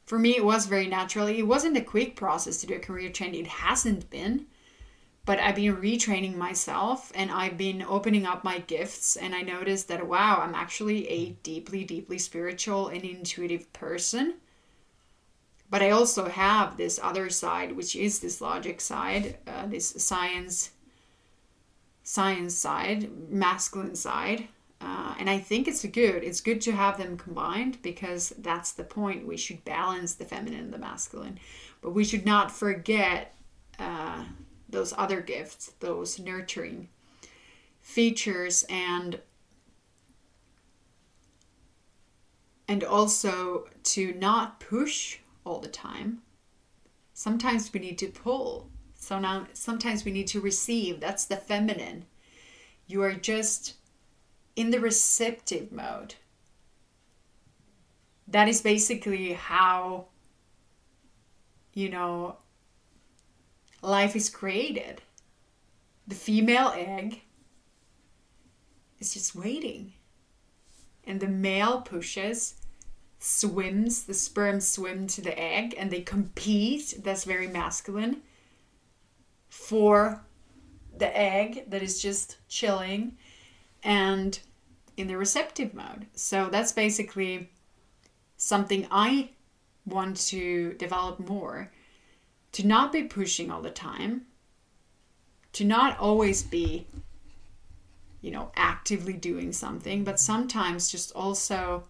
for 0.10 0.18
me, 0.18 0.36
it 0.36 0.44
was 0.44 0.66
very 0.66 0.88
natural. 0.88 1.28
It 1.28 1.44
wasn't 1.44 1.78
a 1.78 1.82
quick 1.82 2.16
process 2.16 2.58
to 2.62 2.66
do 2.66 2.74
a 2.74 2.80
career 2.80 3.12
change. 3.12 3.38
It 3.38 3.46
hasn't 3.46 4.10
been. 4.10 4.48
But 5.24 5.38
I've 5.38 5.54
been 5.54 5.76
retraining 5.76 6.36
myself 6.36 7.12
and 7.14 7.30
I've 7.30 7.60
been 7.60 7.84
opening 7.84 8.26
up 8.26 8.44
my 8.44 8.58
gifts. 8.58 9.18
And 9.18 9.36
I 9.36 9.44
noticed 9.44 9.88
that, 9.90 10.08
wow, 10.08 10.40
I'm 10.42 10.56
actually 10.56 11.08
a 11.10 11.30
deeply, 11.44 11.84
deeply 11.84 12.18
spiritual 12.18 12.88
and 12.88 13.04
intuitive 13.04 13.72
person. 13.72 14.38
But 15.70 15.84
I 15.84 15.92
also 15.92 16.28
have 16.28 16.76
this 16.76 17.00
other 17.04 17.30
side, 17.30 17.74
which 17.76 17.96
is 17.96 18.20
this 18.20 18.42
logic 18.42 18.82
side, 18.82 19.38
uh, 19.46 19.68
this 19.68 19.90
science, 19.90 20.72
science 22.02 22.56
side, 22.56 23.30
masculine 23.30 23.94
side 23.94 24.48
uh, 24.82 25.14
and 25.20 25.30
I 25.30 25.40
think 25.40 25.68
it's 25.68 25.86
good. 25.86 26.24
It's 26.24 26.42
good 26.42 26.62
to 26.62 26.72
have 26.72 26.98
them 26.98 27.18
combined 27.18 27.82
because 27.82 28.34
that's 28.38 28.72
the 28.72 28.84
point. 28.84 29.28
We 29.28 29.36
should 29.36 29.66
balance 29.66 30.14
the 30.14 30.26
feminine 30.26 30.60
and 30.60 30.74
the 30.74 30.78
masculine, 30.78 31.40
but 31.82 31.92
we 31.92 32.06
should 32.06 32.26
not 32.26 32.52
forget 32.52 33.36
uh, 33.78 34.24
those 34.70 34.94
other 34.98 35.20
gifts, 35.22 35.74
those 35.80 36.20
nurturing 36.20 36.88
features, 37.82 38.66
and 38.70 39.20
and 42.70 42.84
also 42.84 43.66
to 43.84 44.14
not 44.14 44.60
push 44.60 45.18
all 45.44 45.60
the 45.60 45.68
time. 45.68 46.22
Sometimes 47.14 47.74
we 47.74 47.80
need 47.80 47.98
to 47.98 48.08
pull. 48.08 48.70
So 48.96 49.20
now 49.20 49.48
sometimes 49.54 50.06
we 50.06 50.12
need 50.12 50.28
to 50.28 50.40
receive. 50.40 51.00
That's 51.00 51.26
the 51.26 51.36
feminine. 51.36 52.06
You 52.88 53.02
are 53.02 53.14
just 53.14 53.74
in 54.60 54.72
the 54.72 54.80
receptive 54.82 55.72
mode. 55.72 56.16
That 58.28 58.50
is 58.50 58.62
basically 58.62 59.32
how, 59.32 60.08
you 61.74 61.88
know, 61.88 62.36
life 63.82 64.18
is 64.18 64.30
created. 64.30 65.02
The 66.10 66.16
female 66.16 66.74
egg 66.76 67.22
is 69.00 69.14
just 69.14 69.34
waiting. 69.34 69.94
And 71.06 71.22
the 71.22 71.30
male 71.30 71.80
pushes, 71.80 72.56
swims, 73.18 74.04
the 74.04 74.14
sperm 74.14 74.60
swim 74.60 75.08
to 75.08 75.22
the 75.22 75.40
egg, 75.40 75.74
and 75.78 75.90
they 75.90 76.02
compete. 76.02 76.96
That's 77.02 77.24
very 77.24 77.48
masculine. 77.48 78.24
For 79.48 80.22
the 80.98 81.18
egg 81.18 81.70
that 81.70 81.82
is 81.82 82.02
just 82.02 82.40
chilling. 82.50 83.16
And 83.82 84.38
in 85.00 85.08
the 85.08 85.18
receptive 85.18 85.74
mode. 85.74 86.08
So 86.14 86.50
that's 86.50 86.72
basically 86.72 87.50
something 88.38 88.88
I 88.92 89.30
want 89.86 90.18
to 90.28 90.74
develop 90.74 91.20
more 91.20 91.72
to 92.52 92.66
not 92.66 92.92
be 92.92 93.04
pushing 93.04 93.52
all 93.52 93.62
the 93.62 93.70
time, 93.70 94.24
to 95.54 95.64
not 95.66 95.98
always 96.00 96.44
be, 96.44 96.88
you 98.22 98.32
know, 98.32 98.52
actively 98.56 99.14
doing 99.14 99.52
something, 99.52 100.04
but 100.04 100.20
sometimes 100.20 100.92
just 100.92 101.12
also 101.14 101.86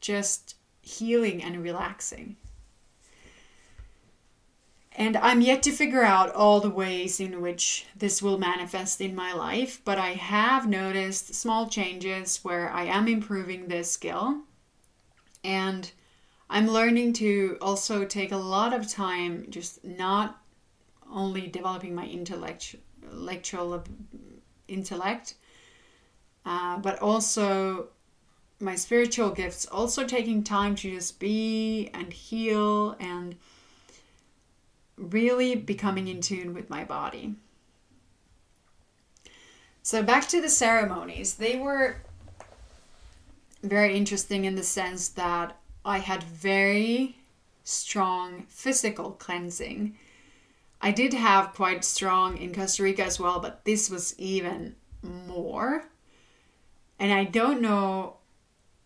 just 0.00 0.56
healing 0.82 1.42
and 1.42 1.62
relaxing. 1.62 2.36
And 4.96 5.16
I'm 5.16 5.40
yet 5.40 5.62
to 5.64 5.72
figure 5.72 6.04
out 6.04 6.32
all 6.32 6.60
the 6.60 6.70
ways 6.70 7.18
in 7.18 7.40
which 7.40 7.86
this 7.96 8.22
will 8.22 8.38
manifest 8.38 9.00
in 9.00 9.14
my 9.14 9.32
life, 9.32 9.80
but 9.84 9.98
I 9.98 10.10
have 10.10 10.68
noticed 10.68 11.34
small 11.34 11.68
changes 11.68 12.38
where 12.44 12.70
I 12.70 12.84
am 12.84 13.08
improving 13.08 13.66
this 13.66 13.90
skill. 13.90 14.42
And 15.42 15.90
I'm 16.48 16.68
learning 16.68 17.14
to 17.14 17.58
also 17.60 18.04
take 18.04 18.30
a 18.30 18.36
lot 18.36 18.72
of 18.72 18.88
time 18.88 19.46
just 19.50 19.84
not 19.84 20.40
only 21.12 21.48
developing 21.48 21.94
my 21.94 22.06
intellectual 22.06 23.84
intellect, 24.68 25.34
uh, 26.46 26.78
but 26.78 27.00
also 27.00 27.88
my 28.60 28.76
spiritual 28.76 29.30
gifts, 29.30 29.66
also 29.66 30.06
taking 30.06 30.44
time 30.44 30.76
to 30.76 30.90
just 30.90 31.18
be 31.18 31.90
and 31.92 32.12
heal 32.12 32.96
and 33.00 33.34
really 34.96 35.54
becoming 35.54 36.08
in 36.08 36.20
tune 36.20 36.54
with 36.54 36.70
my 36.70 36.84
body. 36.84 37.34
So, 39.82 40.02
back 40.02 40.28
to 40.28 40.40
the 40.40 40.48
ceremonies, 40.48 41.34
they 41.34 41.56
were 41.58 41.96
very 43.62 43.96
interesting 43.96 44.44
in 44.44 44.54
the 44.54 44.62
sense 44.62 45.08
that 45.10 45.58
I 45.84 45.98
had 45.98 46.22
very 46.22 47.18
strong 47.64 48.46
physical 48.48 49.12
cleansing. 49.12 49.96
I 50.80 50.90
did 50.90 51.14
have 51.14 51.54
quite 51.54 51.84
strong 51.84 52.36
in 52.36 52.54
Costa 52.54 52.82
Rica 52.82 53.04
as 53.04 53.18
well, 53.18 53.40
but 53.40 53.64
this 53.64 53.90
was 53.90 54.18
even 54.18 54.76
more. 55.02 55.86
And 56.98 57.12
I 57.12 57.24
don't 57.24 57.60
know 57.60 58.16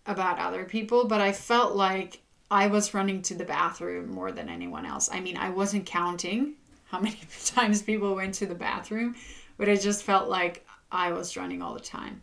about 0.07 0.39
other 0.39 0.65
people, 0.65 1.07
but 1.07 1.21
I 1.21 1.33
felt 1.33 1.77
like 1.77 2.21
I 2.51 2.69
was 2.69 2.95
running 2.95 3.23
to 3.23 3.35
the 3.35 3.45
bathroom 3.45 4.11
more 4.11 4.33
than 4.33 4.49
anyone 4.49 4.87
else. 4.87 5.11
I 5.13 5.21
mean, 5.21 5.37
I 5.37 5.51
wasn't 5.51 5.87
counting 5.87 6.55
how 6.87 7.01
many 7.01 7.19
times 7.45 7.83
people 7.83 8.15
went 8.15 8.35
to 8.35 8.47
the 8.47 8.55
bathroom, 8.55 9.17
but 9.57 9.69
it 9.69 9.81
just 9.81 10.03
felt 10.03 10.29
like 10.29 10.67
I 10.91 11.13
was 11.13 11.37
running 11.37 11.61
all 11.61 11.75
the 11.75 11.81
time. 11.81 12.23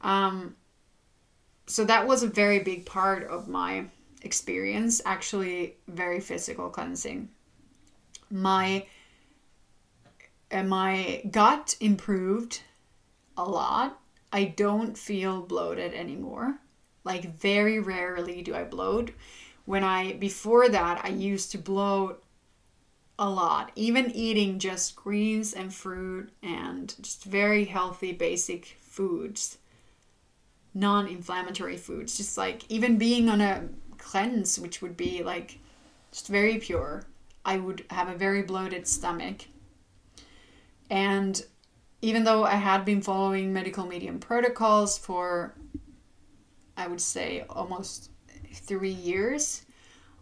Um, 0.00 0.56
so 1.66 1.84
that 1.84 2.06
was 2.06 2.22
a 2.22 2.28
very 2.28 2.60
big 2.60 2.86
part 2.86 3.24
of 3.24 3.48
my 3.48 3.86
experience, 4.22 5.00
actually, 5.04 5.76
very 5.86 6.20
physical 6.20 6.70
cleansing. 6.70 7.28
My 8.30 8.86
my 10.50 11.22
gut 11.30 11.76
improved 11.80 12.62
a 13.36 13.44
lot. 13.44 14.00
I 14.32 14.44
don't 14.44 14.96
feel 14.96 15.42
bloated 15.42 15.94
anymore. 15.94 16.58
Like 17.08 17.38
very 17.38 17.80
rarely 17.80 18.42
do 18.42 18.54
I 18.54 18.64
bloat. 18.64 19.12
When 19.64 19.82
I 19.82 20.12
before 20.12 20.68
that 20.68 21.00
I 21.02 21.08
used 21.08 21.50
to 21.52 21.58
bloat 21.58 22.22
a 23.18 23.30
lot, 23.30 23.72
even 23.74 24.10
eating 24.10 24.58
just 24.58 24.94
greens 24.94 25.54
and 25.54 25.72
fruit 25.72 26.28
and 26.42 26.94
just 27.00 27.24
very 27.24 27.64
healthy 27.64 28.12
basic 28.12 28.76
foods, 28.78 29.56
non 30.74 31.08
inflammatory 31.08 31.78
foods. 31.78 32.18
Just 32.18 32.36
like 32.36 32.70
even 32.70 32.98
being 32.98 33.30
on 33.30 33.40
a 33.40 33.68
cleanse, 33.96 34.58
which 34.58 34.82
would 34.82 34.96
be 34.96 35.22
like 35.22 35.58
just 36.12 36.28
very 36.28 36.58
pure, 36.58 37.04
I 37.42 37.56
would 37.56 37.86
have 37.88 38.10
a 38.10 38.18
very 38.18 38.42
bloated 38.42 38.86
stomach. 38.86 39.46
And 40.90 41.42
even 42.02 42.24
though 42.24 42.44
I 42.44 42.56
had 42.56 42.84
been 42.84 43.00
following 43.00 43.54
medical 43.54 43.86
medium 43.86 44.20
protocols 44.20 44.98
for, 44.98 45.54
I 46.78 46.86
would 46.86 47.00
say, 47.00 47.44
almost 47.50 48.10
three 48.52 48.92
years, 48.92 49.66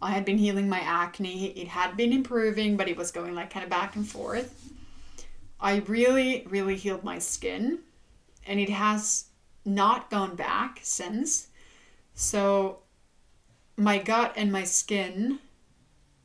I 0.01 0.11
had 0.11 0.25
been 0.25 0.39
healing 0.39 0.67
my 0.67 0.79
acne. 0.79 1.49
It 1.49 1.67
had 1.67 1.95
been 1.95 2.11
improving, 2.11 2.75
but 2.75 2.89
it 2.89 2.97
was 2.97 3.11
going 3.11 3.35
like 3.35 3.51
kind 3.51 3.63
of 3.63 3.69
back 3.69 3.95
and 3.95 4.07
forth. 4.07 4.71
I 5.59 5.77
really, 5.87 6.45
really 6.49 6.75
healed 6.75 7.03
my 7.03 7.19
skin, 7.19 7.79
and 8.45 8.59
it 8.59 8.69
has 8.69 9.25
not 9.65 10.09
gone 10.09 10.35
back 10.35 10.79
since. 10.81 11.47
So, 12.15 12.79
my 13.75 13.99
gut 13.99 14.33
and 14.35 14.51
my 14.51 14.63
skin 14.63 15.39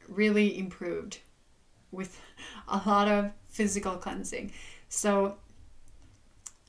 really 0.09 0.59
improved 0.59 1.19
with 1.91 2.21
a 2.69 2.81
lot 2.87 3.07
of 3.09 3.33
physical 3.49 3.97
cleansing. 3.97 4.53
So, 4.89 5.37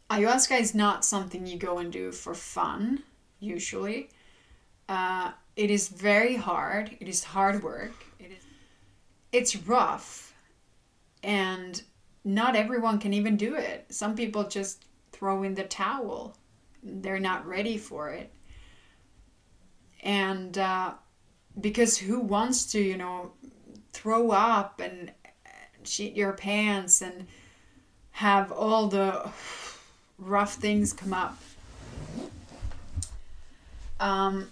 ayahuasca 0.09 0.59
is 0.59 0.75
not 0.75 1.05
something 1.05 1.47
you 1.47 1.57
go 1.57 1.77
and 1.77 1.91
do 1.91 2.11
for 2.11 2.33
fun, 2.33 3.03
usually. 3.43 4.09
Uh, 4.89 5.31
it 5.55 5.69
is 5.69 5.89
very 5.89 6.35
hard. 6.35 6.97
It 6.99 7.07
is 7.07 7.23
hard 7.23 7.63
work. 7.63 7.93
It 8.19 8.31
is 8.31 8.43
it's 9.31 9.55
rough. 9.55 10.33
And 11.23 11.81
not 12.23 12.55
everyone 12.55 12.99
can 12.99 13.13
even 13.13 13.37
do 13.37 13.55
it. 13.55 13.85
Some 13.89 14.15
people 14.15 14.47
just 14.47 14.85
throw 15.11 15.43
in 15.43 15.55
the 15.55 15.63
towel. 15.63 16.37
They're 16.81 17.19
not 17.19 17.45
ready 17.45 17.77
for 17.77 18.09
it. 18.09 18.31
And 20.01 20.57
uh, 20.57 20.93
because 21.59 21.97
who 21.97 22.19
wants 22.19 22.71
to, 22.73 22.79
you 22.81 22.97
know, 22.97 23.31
throw 23.93 24.31
up 24.31 24.79
and 24.79 25.11
shit 25.83 26.13
your 26.13 26.33
pants 26.33 27.01
and 27.01 27.27
have 28.11 28.51
all 28.51 28.87
the 28.87 29.29
rough 30.17 30.55
things 30.55 30.93
come 30.93 31.13
up? 31.13 31.37
Um, 33.99 34.49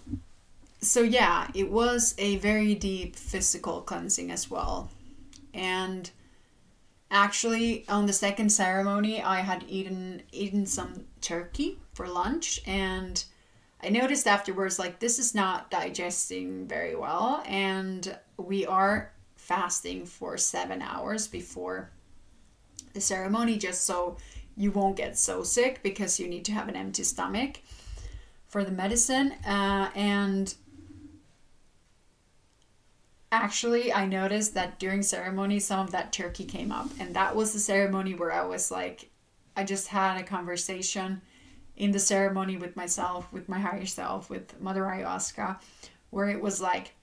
so 0.80 1.00
yeah, 1.00 1.48
it 1.54 1.70
was 1.70 2.14
a 2.18 2.36
very 2.38 2.74
deep 2.74 3.16
physical 3.16 3.80
cleansing 3.82 4.30
as 4.30 4.50
well. 4.50 4.90
And 5.54 6.10
actually 7.10 7.84
on 7.88 8.06
the 8.06 8.12
second 8.12 8.50
ceremony 8.50 9.22
I 9.22 9.40
had 9.40 9.64
eaten 9.68 10.22
eaten 10.32 10.66
some 10.66 11.04
turkey 11.20 11.78
for 11.94 12.08
lunch. 12.08 12.60
And 12.66 13.24
I 13.82 13.90
noticed 13.90 14.26
afterwards 14.26 14.78
like 14.78 14.98
this 14.98 15.18
is 15.18 15.34
not 15.34 15.70
digesting 15.70 16.66
very 16.66 16.96
well. 16.96 17.42
And 17.46 18.16
we 18.36 18.66
are 18.66 19.12
fasting 19.36 20.06
for 20.06 20.36
7 20.36 20.82
hours 20.82 21.28
before 21.28 21.90
the 22.92 23.00
ceremony 23.00 23.56
just 23.56 23.84
so 23.84 24.16
you 24.56 24.70
won't 24.70 24.96
get 24.96 25.18
so 25.18 25.42
sick 25.42 25.82
because 25.82 26.20
you 26.20 26.28
need 26.28 26.44
to 26.44 26.52
have 26.52 26.68
an 26.68 26.76
empty 26.76 27.02
stomach 27.02 27.58
for 28.52 28.64
the 28.64 28.70
medicine 28.70 29.32
uh, 29.46 29.90
and 29.94 30.54
actually 33.32 33.90
i 33.90 34.04
noticed 34.04 34.52
that 34.52 34.78
during 34.78 35.02
ceremony 35.02 35.58
some 35.58 35.80
of 35.80 35.90
that 35.90 36.12
turkey 36.12 36.44
came 36.44 36.70
up 36.70 36.90
and 37.00 37.16
that 37.16 37.34
was 37.34 37.54
the 37.54 37.58
ceremony 37.58 38.12
where 38.12 38.30
i 38.30 38.44
was 38.44 38.70
like 38.70 39.10
i 39.56 39.64
just 39.64 39.88
had 39.88 40.20
a 40.20 40.22
conversation 40.22 41.22
in 41.76 41.92
the 41.92 41.98
ceremony 41.98 42.58
with 42.58 42.76
myself 42.76 43.32
with 43.32 43.48
my 43.48 43.58
higher 43.58 43.86
self 43.86 44.28
with 44.28 44.60
mother 44.60 44.82
ayahuasca 44.82 45.58
where 46.10 46.28
it 46.28 46.42
was 46.42 46.60
like 46.60 46.94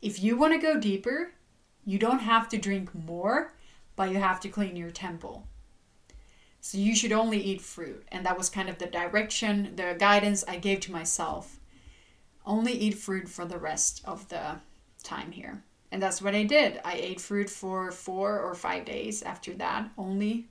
if 0.00 0.22
you 0.22 0.38
want 0.38 0.54
to 0.54 0.58
go 0.58 0.80
deeper 0.80 1.32
you 1.84 1.98
don't 1.98 2.20
have 2.20 2.48
to 2.48 2.56
drink 2.56 2.94
more 2.94 3.52
but 3.94 4.10
you 4.10 4.16
have 4.16 4.40
to 4.40 4.48
clean 4.48 4.74
your 4.74 4.90
temple 4.90 5.46
so 6.60 6.78
you 6.78 6.96
should 6.96 7.12
only 7.12 7.40
eat 7.40 7.60
fruit 7.60 8.04
and 8.10 8.26
that 8.26 8.36
was 8.36 8.48
kind 8.50 8.68
of 8.68 8.78
the 8.78 8.86
direction 8.86 9.72
the 9.76 9.94
guidance 9.98 10.44
i 10.48 10.56
gave 10.56 10.80
to 10.80 10.92
myself 10.92 11.58
only 12.46 12.72
eat 12.72 12.94
fruit 12.94 13.28
for 13.28 13.44
the 13.44 13.58
rest 13.58 14.02
of 14.04 14.28
the 14.28 14.58
time 15.02 15.32
here. 15.32 15.62
And 15.90 16.02
that's 16.02 16.22
what 16.22 16.34
I 16.34 16.44
did. 16.44 16.80
I 16.84 16.94
ate 16.94 17.20
fruit 17.20 17.50
for 17.50 17.90
four 17.90 18.40
or 18.40 18.54
five 18.54 18.84
days 18.84 19.22
after 19.22 19.52
that. 19.54 19.90
Only 19.98 20.48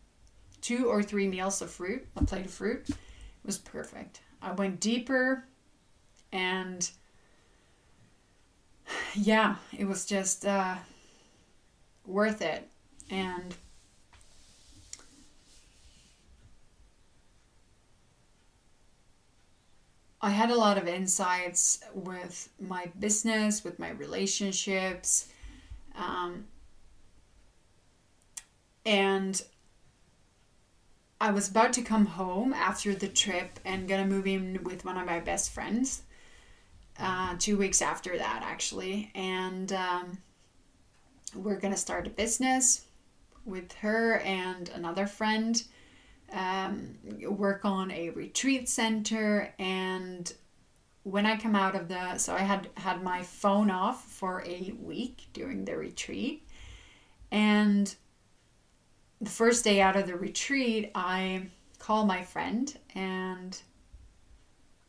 two 0.61 0.87
or 0.87 1.01
three 1.01 1.27
meals 1.27 1.61
of 1.61 1.71
fruit, 1.71 2.05
a 2.15 2.23
plate 2.23 2.45
of 2.45 2.51
fruit. 2.51 2.89
It 2.89 2.95
was 3.45 3.57
perfect. 3.57 4.21
I 4.41 4.51
went 4.51 4.79
deeper 4.79 5.45
and 6.31 6.89
yeah, 9.13 9.55
it 9.77 9.85
was 9.85 10.05
just 10.05 10.45
uh, 10.45 10.75
worth 12.05 12.41
it. 12.41 12.69
And 13.09 13.55
I 20.25 20.29
had 20.29 20.49
a 20.49 20.55
lot 20.55 20.79
of 20.79 20.87
insights 20.87 21.81
with 21.93 22.49
my 22.59 22.87
business, 22.97 23.63
with 23.63 23.77
my 23.77 23.91
relationships. 23.91 25.27
Um, 25.95 26.45
and 28.87 29.39
I 31.21 31.29
was 31.29 31.47
about 31.47 31.73
to 31.73 31.83
come 31.83 32.07
home 32.07 32.55
after 32.55 32.95
the 32.95 33.07
trip 33.07 33.59
and 33.65 33.87
gonna 33.87 34.07
move 34.07 34.25
in 34.25 34.63
with 34.63 34.83
one 34.83 34.97
of 34.97 35.05
my 35.05 35.19
best 35.19 35.51
friends. 35.51 36.01
Uh, 36.97 37.35
two 37.37 37.55
weeks 37.55 37.83
after 37.83 38.17
that, 38.17 38.41
actually, 38.43 39.11
and 39.13 39.73
um, 39.73 40.17
we're 41.35 41.59
gonna 41.59 41.77
start 41.77 42.07
a 42.07 42.09
business 42.09 42.87
with 43.45 43.73
her 43.73 44.17
and 44.21 44.69
another 44.69 45.05
friend 45.05 45.65
um, 46.31 46.95
work 47.27 47.65
on 47.65 47.91
a 47.91 48.09
retreat 48.11 48.67
center 48.67 49.53
and 49.59 50.33
when 51.03 51.25
I 51.25 51.37
come 51.37 51.55
out 51.55 51.75
of 51.75 51.87
the 51.87 52.17
so 52.17 52.33
I 52.33 52.39
had 52.39 52.69
had 52.75 53.03
my 53.03 53.21
phone 53.21 53.69
off 53.69 54.05
for 54.05 54.43
a 54.45 54.73
week 54.81 55.27
during 55.33 55.65
the 55.65 55.77
retreat 55.77 56.47
and 57.31 57.93
the 59.21 59.29
first 59.29 59.63
day 59.63 59.81
out 59.81 59.95
of 59.95 60.07
the 60.07 60.15
retreat 60.15 60.91
I 60.95 61.47
call 61.79 62.05
my 62.05 62.23
friend 62.23 62.75
and 62.95 63.59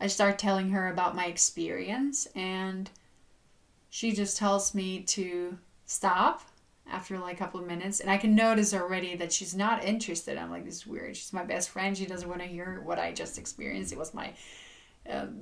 I 0.01 0.07
start 0.07 0.38
telling 0.38 0.70
her 0.70 0.88
about 0.88 1.16
my 1.16 1.27
experience 1.27 2.27
and 2.35 2.90
she 3.90 4.12
just 4.12 4.37
tells 4.37 4.75
me 4.75 5.01
to 5.03 5.59
stop 5.85 6.42
after 6.90 7.18
like 7.18 7.35
a 7.35 7.38
couple 7.38 7.61
of 7.61 7.66
minutes 7.66 8.01
and 8.01 8.11
i 8.11 8.16
can 8.16 8.35
notice 8.35 8.72
already 8.72 9.16
that 9.16 9.33
she's 9.33 9.55
not 9.55 9.85
interested. 9.85 10.38
I'm 10.38 10.51
like 10.51 10.64
this 10.64 10.77
is 10.77 10.87
weird. 10.87 11.16
She's 11.16 11.33
my 11.33 11.44
best 11.44 11.70
friend. 11.70 11.96
She 11.96 12.07
doesn't 12.07 12.29
want 12.29 12.40
to 12.40 12.46
hear 12.46 12.81
what 12.85 12.99
i 12.99 13.12
just 13.12 13.38
experienced. 13.38 13.92
It 13.92 13.99
was 13.99 14.14
my 14.14 14.33
um, 15.09 15.37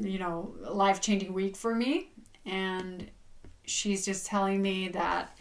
you 0.00 0.18
know 0.18 0.54
life-changing 0.60 1.32
week 1.32 1.56
for 1.56 1.74
me 1.74 2.10
and 2.46 3.10
she's 3.66 4.04
just 4.04 4.26
telling 4.26 4.60
me 4.62 4.88
that 4.88 5.38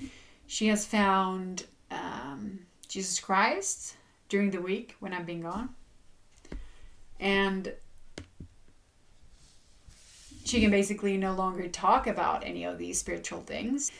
she 0.48 0.68
has 0.68 0.86
found 0.86 1.66
um, 1.92 2.60
jesus 2.90 3.22
christ 3.22 3.96
during 4.28 4.52
the 4.52 4.62
week 4.62 4.96
when 5.00 5.14
i've 5.14 5.26
been 5.26 5.40
gone 5.42 5.70
and 7.22 7.74
she 10.44 10.60
can 10.60 10.70
basically 10.70 11.18
no 11.18 11.34
longer 11.34 11.68
talk 11.68 12.06
about 12.08 12.44
any 12.46 12.66
of 12.66 12.78
these 12.78 13.00
spiritual 13.00 13.40
things. 13.42 13.92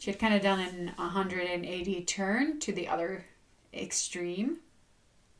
She 0.00 0.10
had 0.10 0.18
kind 0.18 0.32
of 0.32 0.40
done 0.40 0.60
an 0.60 0.92
180 0.96 2.04
turn 2.04 2.58
to 2.60 2.72
the 2.72 2.88
other 2.88 3.26
extreme, 3.74 4.60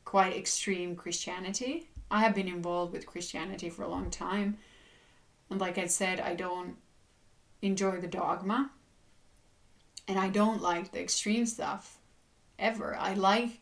quite 0.05 0.37
extreme 0.37 0.95
Christianity. 0.95 1.89
I 2.11 2.19
have 2.19 2.35
been 2.35 2.47
involved 2.47 2.93
with 2.93 3.07
Christianity 3.07 3.71
for 3.71 3.81
a 3.81 3.87
long 3.87 4.11
time. 4.11 4.59
And 5.49 5.59
like 5.59 5.79
I 5.79 5.87
said, 5.87 6.19
I 6.19 6.35
don't 6.35 6.75
enjoy 7.63 7.99
the 7.99 8.07
dogma. 8.07 8.69
And 10.07 10.19
I 10.19 10.29
don't 10.29 10.61
like 10.61 10.91
the 10.91 11.01
extreme 11.01 11.47
stuff 11.47 11.97
ever. 12.59 12.95
I 12.95 13.15
like 13.15 13.61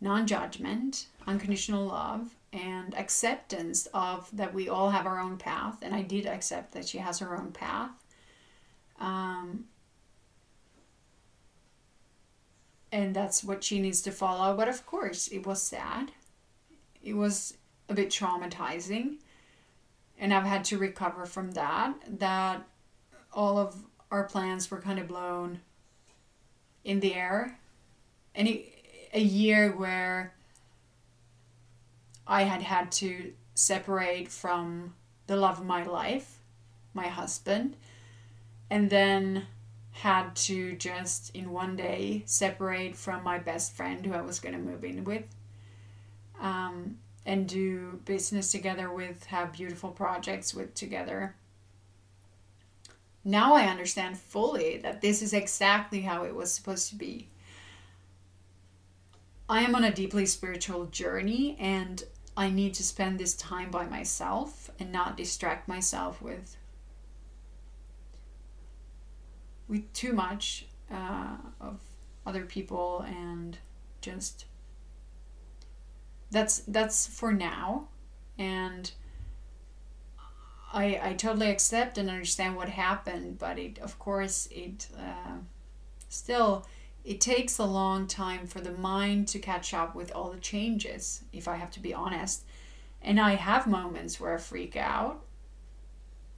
non 0.00 0.26
judgment, 0.26 1.06
unconditional 1.28 1.86
love, 1.86 2.34
and 2.52 2.92
acceptance 2.96 3.86
of 3.94 4.28
that 4.36 4.52
we 4.52 4.68
all 4.68 4.90
have 4.90 5.06
our 5.06 5.20
own 5.20 5.36
path. 5.36 5.78
And 5.80 5.94
I 5.94 6.02
did 6.02 6.26
accept 6.26 6.72
that 6.72 6.88
she 6.88 6.98
has 6.98 7.20
her 7.20 7.38
own 7.38 7.52
path. 7.52 7.92
Um, 8.98 9.66
and 12.90 13.14
that's 13.14 13.44
what 13.44 13.62
she 13.62 13.80
needs 13.80 14.02
to 14.02 14.10
follow. 14.10 14.56
But 14.56 14.68
of 14.68 14.86
course, 14.86 15.28
it 15.28 15.46
was 15.46 15.62
sad. 15.62 16.12
It 17.02 17.14
was 17.14 17.56
a 17.88 17.94
bit 17.94 18.10
traumatizing. 18.10 19.16
And 20.18 20.34
I've 20.34 20.44
had 20.44 20.64
to 20.64 20.78
recover 20.78 21.26
from 21.26 21.52
that. 21.52 21.94
That 22.18 22.66
all 23.32 23.58
of 23.58 23.76
our 24.10 24.24
plans 24.24 24.70
were 24.70 24.80
kind 24.80 24.98
of 24.98 25.08
blown 25.08 25.60
in 26.84 27.00
the 27.00 27.14
air. 27.14 27.58
And 28.34 28.48
a 29.12 29.20
year 29.20 29.70
where 29.72 30.34
I 32.26 32.42
had 32.42 32.62
had 32.62 32.92
to 32.92 33.32
separate 33.54 34.28
from 34.28 34.94
the 35.26 35.36
love 35.36 35.58
of 35.58 35.66
my 35.66 35.82
life, 35.84 36.38
my 36.94 37.08
husband, 37.08 37.76
and 38.70 38.90
then 38.90 39.46
had 39.98 40.36
to 40.36 40.76
just 40.76 41.34
in 41.34 41.50
one 41.50 41.74
day 41.74 42.22
separate 42.24 42.94
from 42.94 43.24
my 43.24 43.36
best 43.36 43.74
friend 43.74 44.06
who 44.06 44.14
I 44.14 44.20
was 44.20 44.38
going 44.38 44.54
to 44.54 44.60
move 44.60 44.84
in 44.84 45.02
with 45.02 45.24
um, 46.40 46.98
and 47.26 47.48
do 47.48 48.00
business 48.04 48.52
together 48.52 48.92
with, 48.92 49.24
have 49.24 49.52
beautiful 49.52 49.90
projects 49.90 50.54
with 50.54 50.72
together. 50.74 51.34
Now 53.24 53.54
I 53.54 53.64
understand 53.64 54.16
fully 54.16 54.78
that 54.78 55.00
this 55.00 55.20
is 55.20 55.32
exactly 55.32 56.02
how 56.02 56.22
it 56.22 56.34
was 56.34 56.52
supposed 56.52 56.88
to 56.90 56.94
be. 56.94 57.26
I 59.48 59.62
am 59.62 59.74
on 59.74 59.82
a 59.82 59.92
deeply 59.92 60.26
spiritual 60.26 60.86
journey 60.86 61.56
and 61.58 62.04
I 62.36 62.50
need 62.50 62.74
to 62.74 62.84
spend 62.84 63.18
this 63.18 63.34
time 63.34 63.72
by 63.72 63.86
myself 63.86 64.70
and 64.78 64.92
not 64.92 65.16
distract 65.16 65.66
myself 65.66 66.22
with 66.22 66.56
with 69.68 69.92
too 69.92 70.12
much 70.12 70.66
uh, 70.90 71.36
of 71.60 71.80
other 72.26 72.44
people 72.44 73.04
and 73.06 73.58
just 74.00 74.46
that's 76.30 76.60
that's 76.60 77.06
for 77.06 77.32
now. 77.32 77.88
And 78.38 78.90
I 80.72 81.00
I 81.02 81.14
totally 81.14 81.50
accept 81.50 81.98
and 81.98 82.10
understand 82.10 82.56
what 82.56 82.68
happened 82.68 83.38
but 83.38 83.58
it 83.58 83.78
of 83.78 83.98
course 83.98 84.48
it 84.50 84.88
uh, 84.98 85.38
still 86.08 86.66
it 87.04 87.20
takes 87.20 87.58
a 87.58 87.64
long 87.64 88.06
time 88.06 88.46
for 88.46 88.60
the 88.60 88.72
mind 88.72 89.28
to 89.28 89.38
catch 89.38 89.72
up 89.72 89.94
with 89.94 90.12
all 90.14 90.30
the 90.30 90.40
changes 90.40 91.22
if 91.32 91.48
I 91.48 91.56
have 91.56 91.70
to 91.72 91.80
be 91.80 91.94
honest. 91.94 92.44
And 93.00 93.18
I 93.18 93.36
have 93.36 93.66
moments 93.66 94.20
where 94.20 94.34
I 94.34 94.38
freak 94.38 94.76
out 94.76 95.24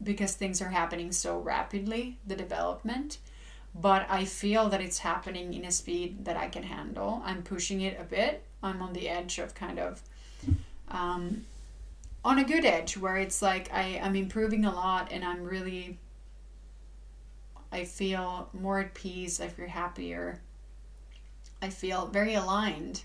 because 0.02 0.34
things 0.34 0.62
are 0.62 0.68
happening 0.70 1.12
so 1.12 1.38
rapidly, 1.38 2.18
the 2.26 2.36
development. 2.36 3.18
But 3.74 4.06
I 4.10 4.24
feel 4.24 4.68
that 4.70 4.80
it's 4.80 4.98
happening 4.98 5.54
in 5.54 5.64
a 5.64 5.70
speed 5.70 6.24
that 6.24 6.36
I 6.36 6.48
can 6.48 6.64
handle. 6.64 7.22
I'm 7.24 7.42
pushing 7.42 7.82
it 7.82 7.98
a 8.00 8.04
bit. 8.04 8.42
I'm 8.62 8.82
on 8.82 8.92
the 8.92 9.08
edge 9.08 9.38
of 9.38 9.54
kind 9.54 9.78
of 9.78 10.02
um, 10.88 11.44
on 12.24 12.38
a 12.38 12.44
good 12.44 12.64
edge 12.64 12.96
where 12.96 13.16
it's 13.16 13.40
like 13.40 13.72
I, 13.72 14.00
I'm 14.02 14.16
improving 14.16 14.64
a 14.64 14.74
lot 14.74 15.12
and 15.12 15.24
I'm 15.24 15.44
really 15.44 15.98
I 17.72 17.84
feel 17.84 18.48
more 18.52 18.80
at 18.80 18.94
peace, 18.94 19.40
I 19.40 19.48
feel 19.48 19.68
happier. 19.68 20.40
I 21.62 21.70
feel 21.70 22.06
very 22.06 22.34
aligned. 22.34 23.04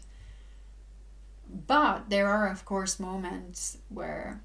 But 1.67 2.09
there 2.09 2.27
are 2.27 2.49
of 2.49 2.65
course 2.65 2.99
moments 2.99 3.77
where 3.89 4.41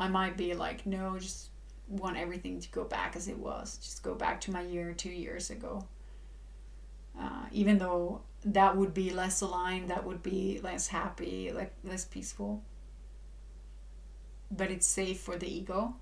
I 0.00 0.08
might 0.08 0.38
be 0.38 0.54
like, 0.54 0.86
no, 0.86 1.18
just 1.18 1.50
want 1.86 2.16
everything 2.16 2.58
to 2.58 2.68
go 2.70 2.84
back 2.84 3.16
as 3.16 3.28
it 3.28 3.38
was. 3.38 3.76
Just 3.82 4.02
go 4.02 4.14
back 4.14 4.40
to 4.42 4.50
my 4.50 4.62
year 4.62 4.94
two 4.94 5.10
years 5.10 5.50
ago. 5.50 5.84
Uh, 7.20 7.44
even 7.52 7.76
though 7.76 8.22
that 8.42 8.78
would 8.78 8.94
be 8.94 9.10
less 9.10 9.42
aligned, 9.42 9.90
that 9.90 10.06
would 10.06 10.22
be 10.22 10.58
less 10.62 10.88
happy, 10.88 11.52
like 11.52 11.72
less 11.84 12.06
peaceful. 12.06 12.62
But 14.50 14.70
it's 14.70 14.86
safe 14.86 15.20
for 15.20 15.36
the 15.36 15.52
ego. 15.52 15.94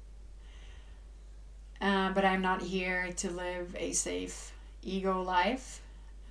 Uh, 1.80 2.12
but 2.12 2.24
I'm 2.24 2.40
not 2.40 2.62
here 2.62 3.10
to 3.16 3.30
live 3.30 3.74
a 3.76 3.92
safe 3.92 4.52
ego 4.82 5.22
life. 5.22 5.80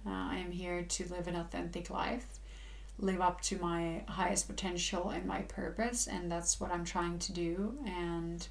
Uh, 0.06 0.12
I 0.12 0.38
am 0.38 0.52
here 0.52 0.84
to 0.84 1.08
live 1.10 1.28
an 1.28 1.36
authentic 1.36 1.90
life 1.90 2.37
live 3.00 3.22
up 3.22 3.42
to 3.42 3.58
my 3.60 4.04
highest 4.08 4.48
potential 4.48 5.10
and 5.10 5.26
my 5.26 5.42
purpose 5.42 6.08
and 6.08 6.32
that's 6.32 6.60
what 6.60 6.72
i'm 6.72 6.84
trying 6.86 7.20
to 7.20 7.32
do. 7.32 7.78
And 7.86 8.48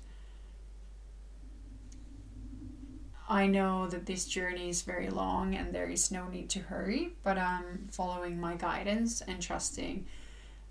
i 3.28 3.46
know 3.46 3.88
that 3.88 4.06
this 4.06 4.24
journey 4.26 4.68
is 4.68 4.82
very 4.82 5.10
long 5.10 5.54
and 5.56 5.74
there 5.74 5.88
is 5.88 6.12
no 6.12 6.28
need 6.28 6.48
to 6.48 6.60
hurry 6.60 7.12
but 7.24 7.36
i'm 7.36 7.88
following 7.90 8.38
my 8.38 8.54
guidance 8.54 9.20
and 9.22 9.42
trusting 9.42 10.06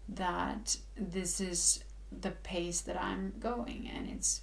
that 0.08 0.78
this 0.96 1.42
is 1.42 1.84
the 2.22 2.32
pace 2.32 2.80
that 2.82 3.02
i'm 3.02 3.34
going 3.40 3.92
and 3.94 4.10
it's 4.10 4.42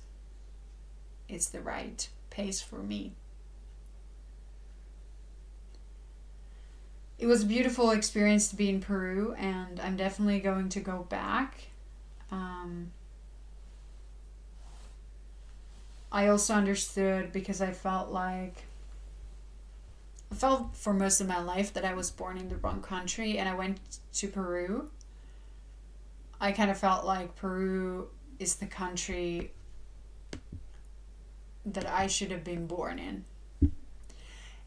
it's 1.29 1.49
the 1.49 1.61
right 1.61 2.09
pace 2.29 2.61
for 2.61 2.83
me 2.83 3.15
it 7.23 7.27
was 7.27 7.45
a 7.45 7.47
beautiful 7.47 7.93
experience 7.93 8.49
to 8.49 8.57
be 8.57 8.69
in 8.69 8.81
Peru, 8.81 9.33
and 9.39 9.79
I'm 9.79 9.97
definitely 9.97 10.41
going 10.41 10.69
to 10.71 10.81
go 10.81 11.07
back. 11.09 11.69
Um, 12.33 12.91
I 16.11 16.27
also 16.27 16.55
understood 16.55 17.31
because 17.33 17.63
I 17.63 17.71
felt 17.71 18.11
like 18.11 18.65
I 20.33 20.35
felt 20.35 20.75
for 20.75 20.93
most 20.93 21.21
of 21.21 21.29
my 21.29 21.41
life 21.41 21.73
that 21.75 21.85
I 21.85 21.95
was 21.95 22.11
born 22.11 22.39
in 22.39 22.49
the 22.49 22.57
wrong 22.57 22.83
country, 22.83 23.39
and 23.39 23.49
I 23.49 23.55
went 23.55 23.79
to 24.15 24.27
Peru. 24.27 24.91
I 26.41 26.51
kind 26.51 26.73
of 26.73 26.79
felt 26.79 27.05
like 27.07 27.37
Peru 27.37 28.09
is 28.41 28.57
the 28.57 28.67
country 28.67 29.53
that 31.65 31.89
I 31.89 32.09
should 32.09 32.33
have 32.33 32.43
been 32.43 32.67
born 32.67 32.99
in 32.99 33.25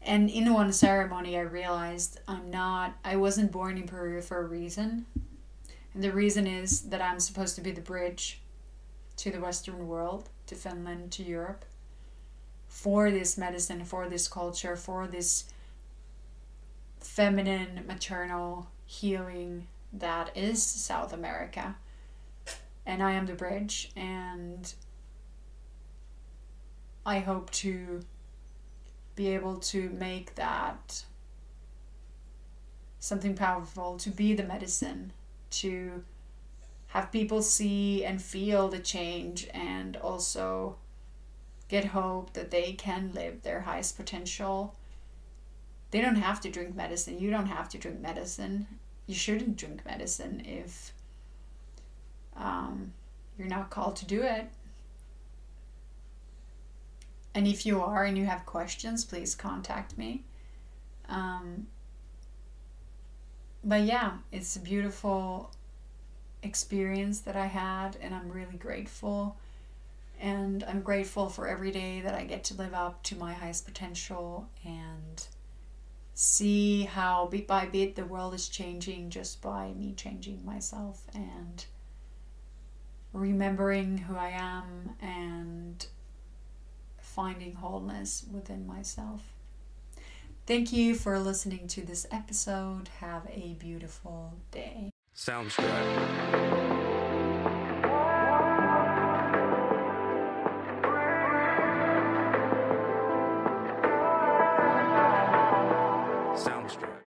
and 0.06 0.30
in 0.30 0.52
one 0.54 0.72
ceremony 0.72 1.36
i 1.36 1.40
realized 1.40 2.20
i'm 2.28 2.50
not 2.50 2.94
i 3.04 3.16
wasn't 3.16 3.52
born 3.52 3.76
in 3.76 3.86
peru 3.86 4.22
for 4.22 4.40
a 4.40 4.46
reason. 4.46 5.04
And 5.92 6.04
the 6.04 6.12
reason 6.12 6.46
is 6.46 6.82
that 6.82 7.02
i'm 7.02 7.20
supposed 7.20 7.56
to 7.56 7.60
be 7.60 7.72
the 7.72 7.80
bridge 7.80 8.40
to 9.16 9.30
the 9.30 9.40
western 9.40 9.86
world 9.88 10.28
to 10.46 10.54
finland 10.54 11.10
to 11.12 11.22
europe 11.22 11.64
for 12.68 13.10
this 13.10 13.36
medicine 13.36 13.84
for 13.84 14.08
this 14.08 14.28
culture 14.28 14.76
for 14.76 15.06
this 15.06 15.44
feminine 17.00 17.84
maternal 17.86 18.68
healing 18.84 19.66
that 19.92 20.36
is 20.36 20.62
south 20.62 21.12
america. 21.12 21.76
And 22.84 23.02
i 23.02 23.12
am 23.12 23.26
the 23.26 23.34
bridge 23.34 23.90
and 23.96 24.72
i 27.04 27.18
hope 27.18 27.50
to 27.50 28.02
be 29.16 29.28
able 29.28 29.56
to 29.56 29.88
make 29.90 30.34
that 30.36 31.04
something 33.00 33.34
powerful, 33.34 33.96
to 33.96 34.10
be 34.10 34.34
the 34.34 34.44
medicine, 34.44 35.12
to 35.50 36.04
have 36.88 37.10
people 37.10 37.42
see 37.42 38.04
and 38.04 38.22
feel 38.22 38.68
the 38.68 38.78
change 38.78 39.48
and 39.52 39.96
also 39.96 40.76
get 41.68 41.86
hope 41.86 42.32
that 42.34 42.50
they 42.50 42.72
can 42.72 43.10
live 43.14 43.42
their 43.42 43.60
highest 43.60 43.96
potential. 43.96 44.74
They 45.90 46.00
don't 46.00 46.16
have 46.16 46.40
to 46.42 46.50
drink 46.50 46.74
medicine. 46.74 47.18
You 47.18 47.30
don't 47.30 47.46
have 47.46 47.68
to 47.70 47.78
drink 47.78 48.00
medicine. 48.00 48.66
You 49.06 49.14
shouldn't 49.14 49.56
drink 49.56 49.84
medicine 49.84 50.42
if 50.44 50.92
um, 52.36 52.92
you're 53.38 53.48
not 53.48 53.70
called 53.70 53.96
to 53.96 54.06
do 54.06 54.22
it. 54.22 54.48
And 57.36 57.46
if 57.46 57.66
you 57.66 57.82
are 57.82 58.04
and 58.04 58.16
you 58.16 58.24
have 58.24 58.46
questions, 58.46 59.04
please 59.04 59.34
contact 59.34 59.98
me. 59.98 60.24
Um, 61.06 61.66
but 63.62 63.82
yeah, 63.82 64.12
it's 64.32 64.56
a 64.56 64.60
beautiful 64.60 65.52
experience 66.42 67.20
that 67.20 67.36
I 67.36 67.44
had, 67.44 67.98
and 68.00 68.14
I'm 68.14 68.30
really 68.30 68.56
grateful. 68.56 69.36
And 70.18 70.64
I'm 70.64 70.80
grateful 70.80 71.28
for 71.28 71.46
every 71.46 71.70
day 71.70 72.00
that 72.00 72.14
I 72.14 72.24
get 72.24 72.42
to 72.44 72.54
live 72.54 72.72
up 72.72 73.02
to 73.02 73.16
my 73.16 73.34
highest 73.34 73.66
potential 73.66 74.48
and 74.64 75.26
see 76.14 76.84
how 76.84 77.26
bit 77.26 77.46
by 77.46 77.66
bit 77.66 77.96
the 77.96 78.06
world 78.06 78.32
is 78.32 78.48
changing 78.48 79.10
just 79.10 79.42
by 79.42 79.74
me 79.74 79.92
changing 79.94 80.42
myself 80.42 81.02
and 81.14 81.66
remembering 83.12 83.98
who 83.98 84.16
I 84.16 84.30
am 84.30 84.96
and 85.02 85.86
finding 87.16 87.54
wholeness 87.54 88.26
within 88.30 88.66
myself. 88.66 89.22
Thank 90.46 90.72
you 90.72 90.94
for 90.94 91.18
listening 91.18 91.66
to 91.68 91.84
this 91.84 92.06
episode. 92.12 92.88
Have 93.00 93.26
a 93.32 93.56
beautiful 93.58 94.34
day. 94.52 94.90
Sounds 95.14 95.56
good. 95.56 96.55